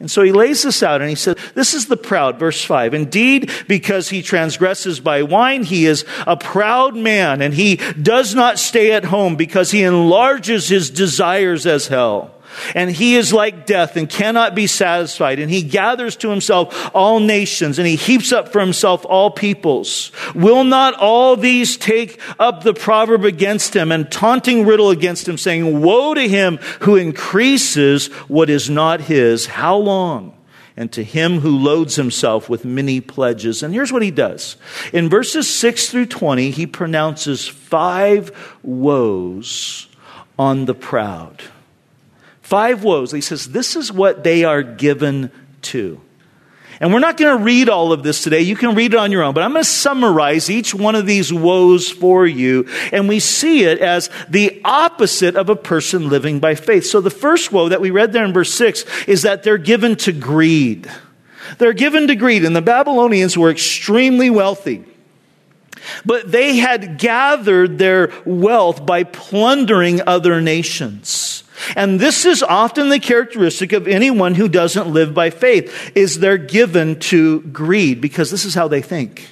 [0.00, 2.94] And so he lays this out and he says, This is the proud, verse 5.
[2.94, 8.58] Indeed, because he transgresses by wine, he is a proud man, and he does not
[8.58, 12.34] stay at home because he enlarges his desires as hell.
[12.74, 15.38] And he is like death and cannot be satisfied.
[15.38, 20.12] And he gathers to himself all nations and he heaps up for himself all peoples.
[20.34, 25.38] Will not all these take up the proverb against him and taunting riddle against him,
[25.38, 29.46] saying, Woe to him who increases what is not his.
[29.46, 30.36] How long?
[30.76, 33.62] and to him who loads himself with many pledges.
[33.62, 34.56] And here's what he does.
[34.94, 39.88] In verses 6 through 20, he pronounces five woes
[40.38, 41.42] on the proud.
[42.50, 43.12] Five woes.
[43.12, 45.30] He says, This is what they are given
[45.62, 46.00] to.
[46.80, 48.40] And we're not going to read all of this today.
[48.40, 51.06] You can read it on your own, but I'm going to summarize each one of
[51.06, 52.66] these woes for you.
[52.90, 56.86] And we see it as the opposite of a person living by faith.
[56.86, 59.94] So the first woe that we read there in verse 6 is that they're given
[59.96, 60.90] to greed.
[61.58, 64.84] They're given to greed, and the Babylonians were extremely wealthy.
[66.04, 71.44] But they had gathered their wealth by plundering other nations.
[71.76, 76.38] And this is often the characteristic of anyone who doesn't live by faith is they're
[76.38, 79.26] given to greed because this is how they think.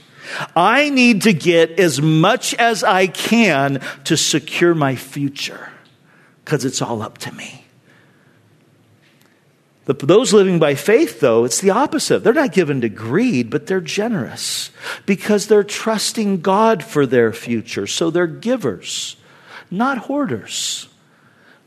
[0.55, 5.71] I need to get as much as I can to secure my future
[6.45, 7.65] because it's all up to me.
[9.87, 12.23] The, those living by faith, though, it's the opposite.
[12.23, 14.71] They're not given to greed, but they're generous
[15.07, 17.87] because they're trusting God for their future.
[17.87, 19.17] So they're givers,
[19.71, 20.89] not hoarders.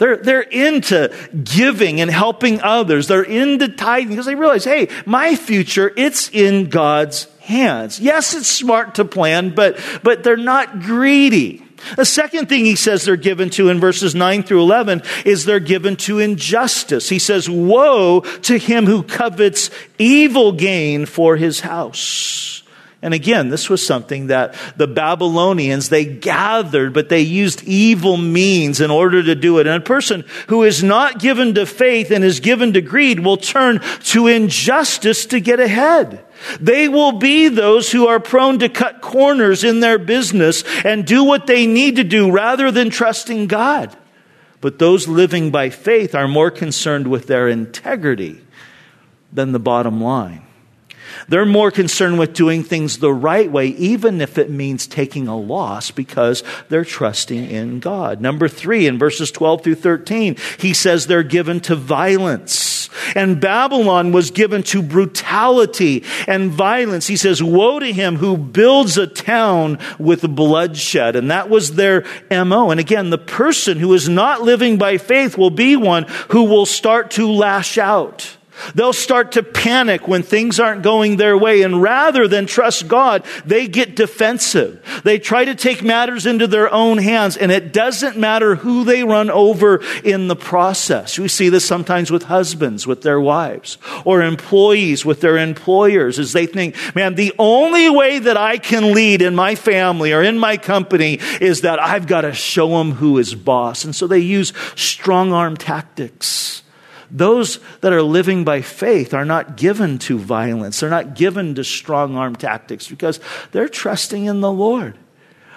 [0.02, 3.08] They're, they're into giving and helping others.
[3.08, 8.00] They're into tithing because they realize, hey, my future, it's in God's hands.
[8.00, 11.64] Yes, it's smart to plan, but, but they're not greedy.
[11.98, 15.60] The second thing he says they're given to in verses 9 through 11 is they're
[15.60, 17.08] given to injustice.
[17.08, 22.61] He says, Woe to him who covets evil gain for his house.
[23.04, 28.80] And again, this was something that the Babylonians, they gathered, but they used evil means
[28.80, 29.66] in order to do it.
[29.66, 33.38] And a person who is not given to faith and is given to greed will
[33.38, 36.24] turn to injustice to get ahead.
[36.60, 41.24] They will be those who are prone to cut corners in their business and do
[41.24, 43.96] what they need to do rather than trusting God.
[44.60, 48.42] But those living by faith are more concerned with their integrity
[49.34, 50.46] than the bottom line.
[51.28, 55.38] They're more concerned with doing things the right way, even if it means taking a
[55.38, 58.22] loss because they're trusting in God.
[58.22, 62.72] Number three, in verses 12 through 13, he says they're given to violence.
[63.16, 67.08] And Babylon was given to brutality and violence.
[67.08, 71.16] He says, Woe to him who builds a town with bloodshed.
[71.16, 72.70] And that was their MO.
[72.70, 76.66] And again, the person who is not living by faith will be one who will
[76.66, 78.38] start to lash out.
[78.76, 81.62] They'll start to panic when things aren't going their way.
[81.62, 84.84] And rather than trust God, they get defensive.
[85.04, 87.38] They try to take matters into their own hands.
[87.38, 91.18] And it doesn't matter who they run over in the process.
[91.18, 96.34] We see this sometimes with husbands, with their wives, or employees with their employers as
[96.34, 100.38] they think, man, the only way that I can lead in my family or in
[100.40, 103.86] my company is that I've got to show them who is boss.
[103.86, 106.64] And so they use strong arm tactics.
[107.12, 110.80] Those that are living by faith are not given to violence.
[110.80, 113.20] They're not given to strong arm tactics because
[113.52, 114.98] they're trusting in the Lord.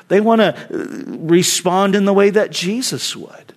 [0.08, 3.53] They want to uh, respond in the way that Jesus would.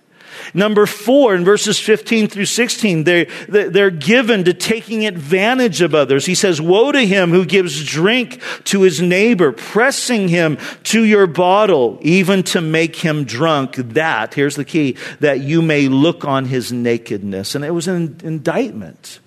[0.54, 6.26] Number four, in verses 15 through 16, they're, they're given to taking advantage of others.
[6.26, 11.26] He says, Woe to him who gives drink to his neighbor, pressing him to your
[11.26, 13.76] bottle, even to make him drunk.
[13.76, 17.54] That, here's the key, that you may look on his nakedness.
[17.54, 19.20] And it was an indictment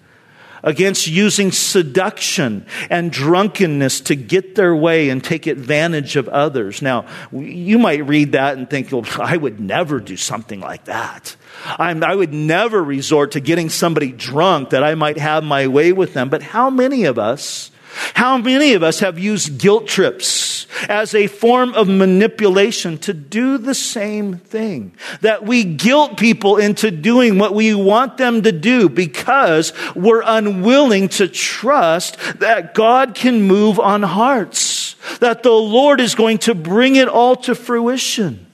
[0.63, 6.81] against using seduction and drunkenness to get their way and take advantage of others.
[6.81, 11.35] Now, you might read that and think, well, I would never do something like that.
[11.65, 15.93] I'm, i would never resort to getting somebody drunk that I might have my way
[15.93, 16.29] with them.
[16.29, 17.71] But how many of us
[18.13, 23.57] how many of us have used guilt trips as a form of manipulation to do
[23.57, 24.93] the same thing?
[25.21, 31.09] That we guilt people into doing what we want them to do because we're unwilling
[31.09, 36.95] to trust that God can move on hearts, that the Lord is going to bring
[36.95, 38.45] it all to fruition,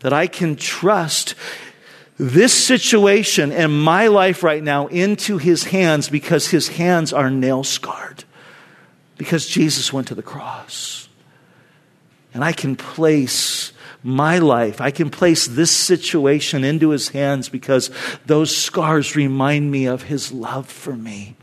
[0.00, 1.34] that I can trust
[2.18, 7.64] this situation and my life right now into his hands because his hands are nail
[7.64, 8.24] scarred
[9.16, 11.08] because Jesus went to the cross.
[12.34, 17.90] And I can place my life, I can place this situation into his hands because
[18.26, 21.34] those scars remind me of his love for me.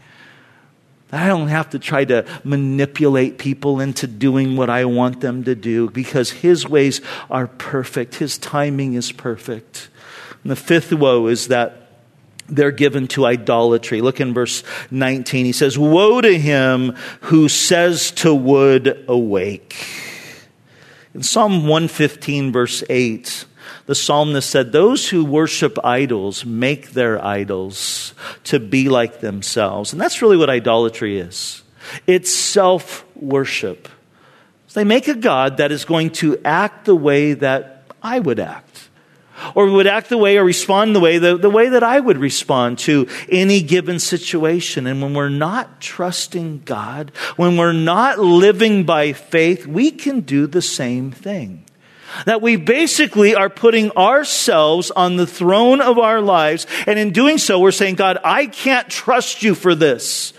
[1.12, 5.54] I don't have to try to manipulate people into doing what I want them to
[5.54, 8.16] do because his ways are perfect.
[8.16, 9.90] His timing is perfect.
[10.42, 11.83] And the fifth woe is that
[12.48, 14.02] they're given to idolatry.
[14.02, 15.46] Look in verse 19.
[15.46, 19.76] He says, Woe to him who says to wood, Awake.
[21.14, 23.46] In Psalm 115, verse 8,
[23.86, 28.14] the psalmist said, Those who worship idols make their idols
[28.46, 29.92] to be like themselves.
[29.92, 31.64] And that's really what idolatry is
[32.08, 33.88] it's self worship.
[34.74, 38.73] They make a God that is going to act the way that I would act.
[39.56, 42.18] Or would act the way or respond the way, the, the way that I would
[42.18, 44.88] respond to any given situation.
[44.88, 50.48] And when we're not trusting God, when we're not living by faith, we can do
[50.48, 51.66] the same thing.
[52.26, 56.68] That we basically are putting ourselves on the throne of our lives.
[56.86, 60.34] And in doing so, we're saying, God, I can't trust you for this.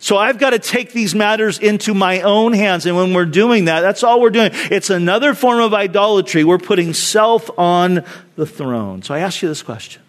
[0.00, 2.86] So I've got to take these matters into my own hands.
[2.86, 4.50] And when we're doing that, that's all we're doing.
[4.52, 6.44] It's another form of idolatry.
[6.44, 8.04] We're putting self on
[8.36, 9.02] the throne.
[9.02, 10.02] So I ask you this question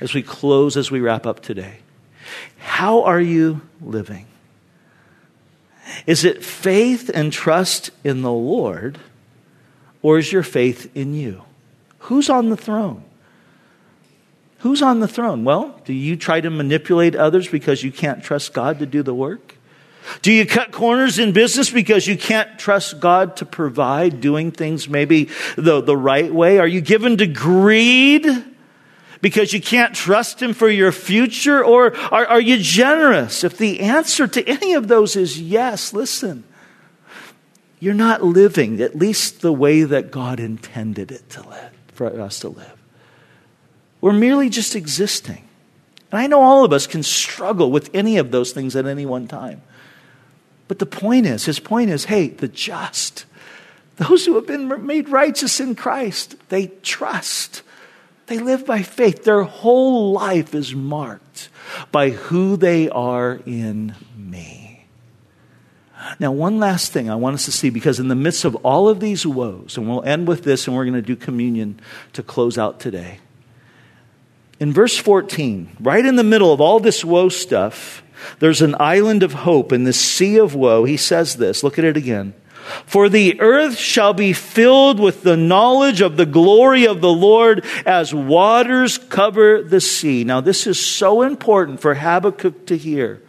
[0.00, 1.78] as we close, as we wrap up today.
[2.58, 4.26] How are you living?
[6.06, 8.98] Is it faith and trust in the Lord,
[10.02, 11.42] or is your faith in you?
[12.00, 13.04] Who's on the throne?
[14.62, 15.42] Who's on the throne?
[15.42, 19.12] Well, do you try to manipulate others because you can't trust God to do the
[19.12, 19.56] work?
[20.22, 24.88] Do you cut corners in business because you can't trust God to provide, doing things
[24.88, 26.58] maybe the, the right way?
[26.58, 28.24] Are you given to greed
[29.20, 31.64] because you can't trust Him for your future?
[31.64, 33.42] Or are, are you generous?
[33.42, 36.44] If the answer to any of those is yes, listen,
[37.80, 42.38] you're not living at least the way that God intended it to live, for us
[42.40, 42.81] to live.
[44.02, 45.48] We're merely just existing.
[46.10, 49.06] And I know all of us can struggle with any of those things at any
[49.06, 49.62] one time.
[50.68, 53.24] But the point is, his point is hey, the just,
[53.96, 57.62] those who have been made righteous in Christ, they trust.
[58.26, 59.24] They live by faith.
[59.24, 61.48] Their whole life is marked
[61.90, 64.86] by who they are in me.
[66.18, 68.88] Now, one last thing I want us to see, because in the midst of all
[68.88, 71.80] of these woes, and we'll end with this and we're going to do communion
[72.12, 73.18] to close out today.
[74.62, 78.04] In verse 14, right in the middle of all this woe stuff,
[78.38, 80.84] there's an island of hope in this sea of woe.
[80.84, 81.64] He says this.
[81.64, 82.32] Look at it again.
[82.86, 87.64] For the earth shall be filled with the knowledge of the glory of the Lord
[87.84, 90.22] as waters cover the sea.
[90.22, 93.20] Now, this is so important for Habakkuk to hear.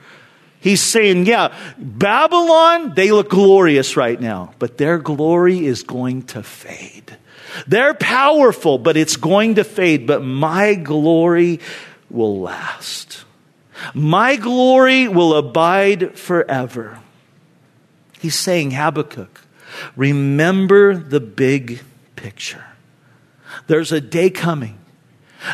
[0.60, 6.44] He's saying, yeah, Babylon, they look glorious right now, but their glory is going to
[6.44, 7.18] fade.
[7.68, 10.08] They're powerful, but it's going to fade.
[10.08, 11.60] But my glory
[12.10, 13.26] will last.
[13.94, 17.00] My glory will abide forever.
[18.20, 19.42] He's saying, Habakkuk,
[19.96, 21.82] remember the big
[22.16, 22.64] picture.
[23.68, 24.80] There's a day coming.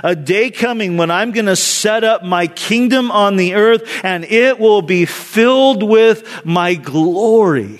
[0.04, 4.24] A day coming when I'm going to set up my kingdom on the earth and
[4.24, 7.80] it will be filled with my glory.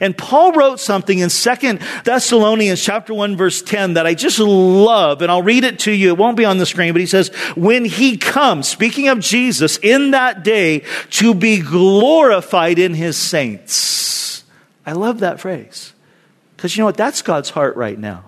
[0.00, 5.22] And Paul wrote something in Second Thessalonians chapter 1 verse 10 that I just love
[5.22, 6.08] and I'll read it to you.
[6.08, 9.78] It won't be on the screen, but he says, when he comes, speaking of Jesus,
[9.78, 14.44] in that day to be glorified in his saints.
[14.86, 15.92] I love that phrase.
[16.56, 16.96] Because you know what?
[16.96, 18.24] That's God's heart right now.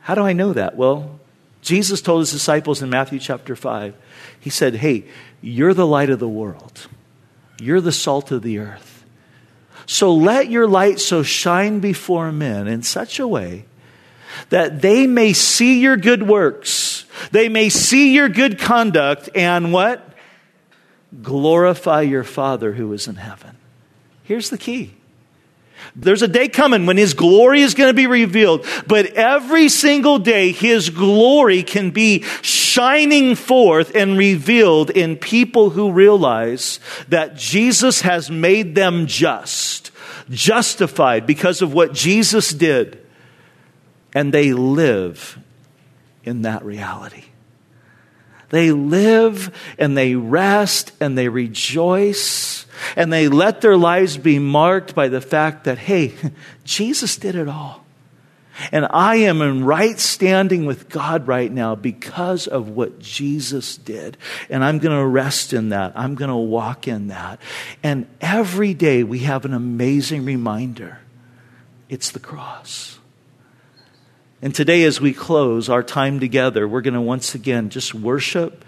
[0.00, 0.76] How do I know that?
[0.76, 1.20] Well,
[1.62, 3.94] Jesus told his disciples in Matthew chapter 5,
[4.38, 5.04] he said, Hey,
[5.40, 6.86] you're the light of the world.
[7.60, 8.85] You're the salt of the earth.
[9.86, 13.64] So let your light so shine before men in such a way
[14.50, 20.02] that they may see your good works, they may see your good conduct, and what?
[21.22, 23.56] Glorify your Father who is in heaven.
[24.24, 24.95] Here's the key.
[25.94, 30.18] There's a day coming when His glory is going to be revealed, but every single
[30.18, 38.02] day His glory can be shining forth and revealed in people who realize that Jesus
[38.02, 39.90] has made them just,
[40.28, 43.04] justified because of what Jesus did,
[44.14, 45.38] and they live
[46.24, 47.24] in that reality.
[48.50, 52.65] They live and they rest and they rejoice
[52.96, 56.14] and they let their lives be marked by the fact that, hey,
[56.64, 57.84] Jesus did it all.
[58.72, 64.16] And I am in right standing with God right now because of what Jesus did.
[64.48, 65.92] And I'm going to rest in that.
[65.94, 67.38] I'm going to walk in that.
[67.82, 71.00] And every day we have an amazing reminder
[71.88, 72.98] it's the cross.
[74.42, 78.64] And today, as we close our time together, we're going to once again just worship.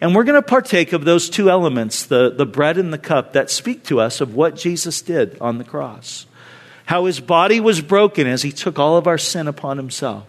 [0.00, 3.32] And we're going to partake of those two elements, the, the bread and the cup,
[3.32, 6.26] that speak to us of what Jesus did on the cross.
[6.86, 10.26] How his body was broken as he took all of our sin upon himself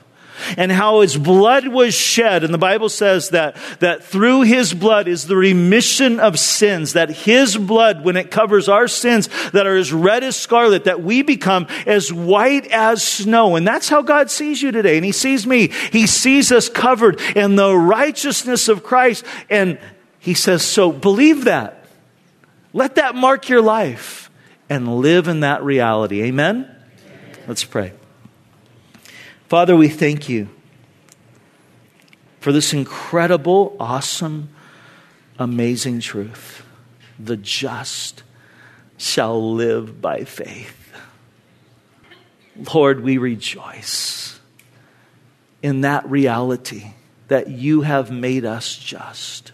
[0.57, 2.43] and how his blood was shed.
[2.43, 7.09] And the Bible says that, that through his blood is the remission of sins, that
[7.09, 11.21] his blood, when it covers our sins that are as red as scarlet, that we
[11.21, 13.55] become as white as snow.
[13.55, 14.97] And that's how God sees you today.
[14.97, 15.67] And he sees me.
[15.91, 19.25] He sees us covered in the righteousness of Christ.
[19.49, 19.79] And
[20.19, 21.85] he says, so believe that.
[22.73, 24.29] Let that mark your life
[24.69, 26.23] and live in that reality.
[26.23, 26.69] Amen?
[27.47, 27.93] Let's pray.
[29.47, 30.49] Father, we thank you
[32.41, 34.49] for this incredible, awesome,
[35.39, 36.65] amazing truth.
[37.17, 38.23] The just
[38.97, 40.91] shall live by faith.
[42.73, 44.37] Lord, we rejoice
[45.63, 46.91] in that reality
[47.29, 49.53] that you have made us just.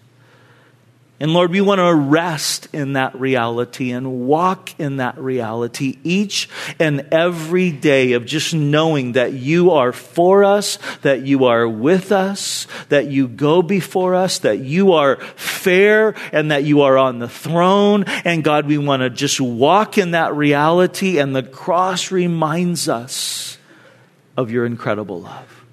[1.24, 6.50] And Lord, we want to rest in that reality and walk in that reality each
[6.80, 12.12] and every day of just knowing that you are for us, that you are with
[12.12, 17.20] us, that you go before us, that you are fair and that you are on
[17.20, 18.04] the throne.
[18.04, 23.58] And God, we want to just walk in that reality and the cross reminds us
[24.36, 25.64] of your incredible love.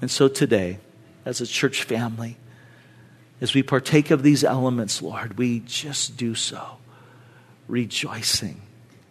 [0.00, 0.78] And so today,
[1.24, 2.36] as a church family,
[3.40, 6.78] as we partake of these elements, Lord, we just do so,
[7.68, 8.62] rejoicing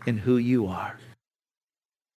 [0.06, 1.00] in who you are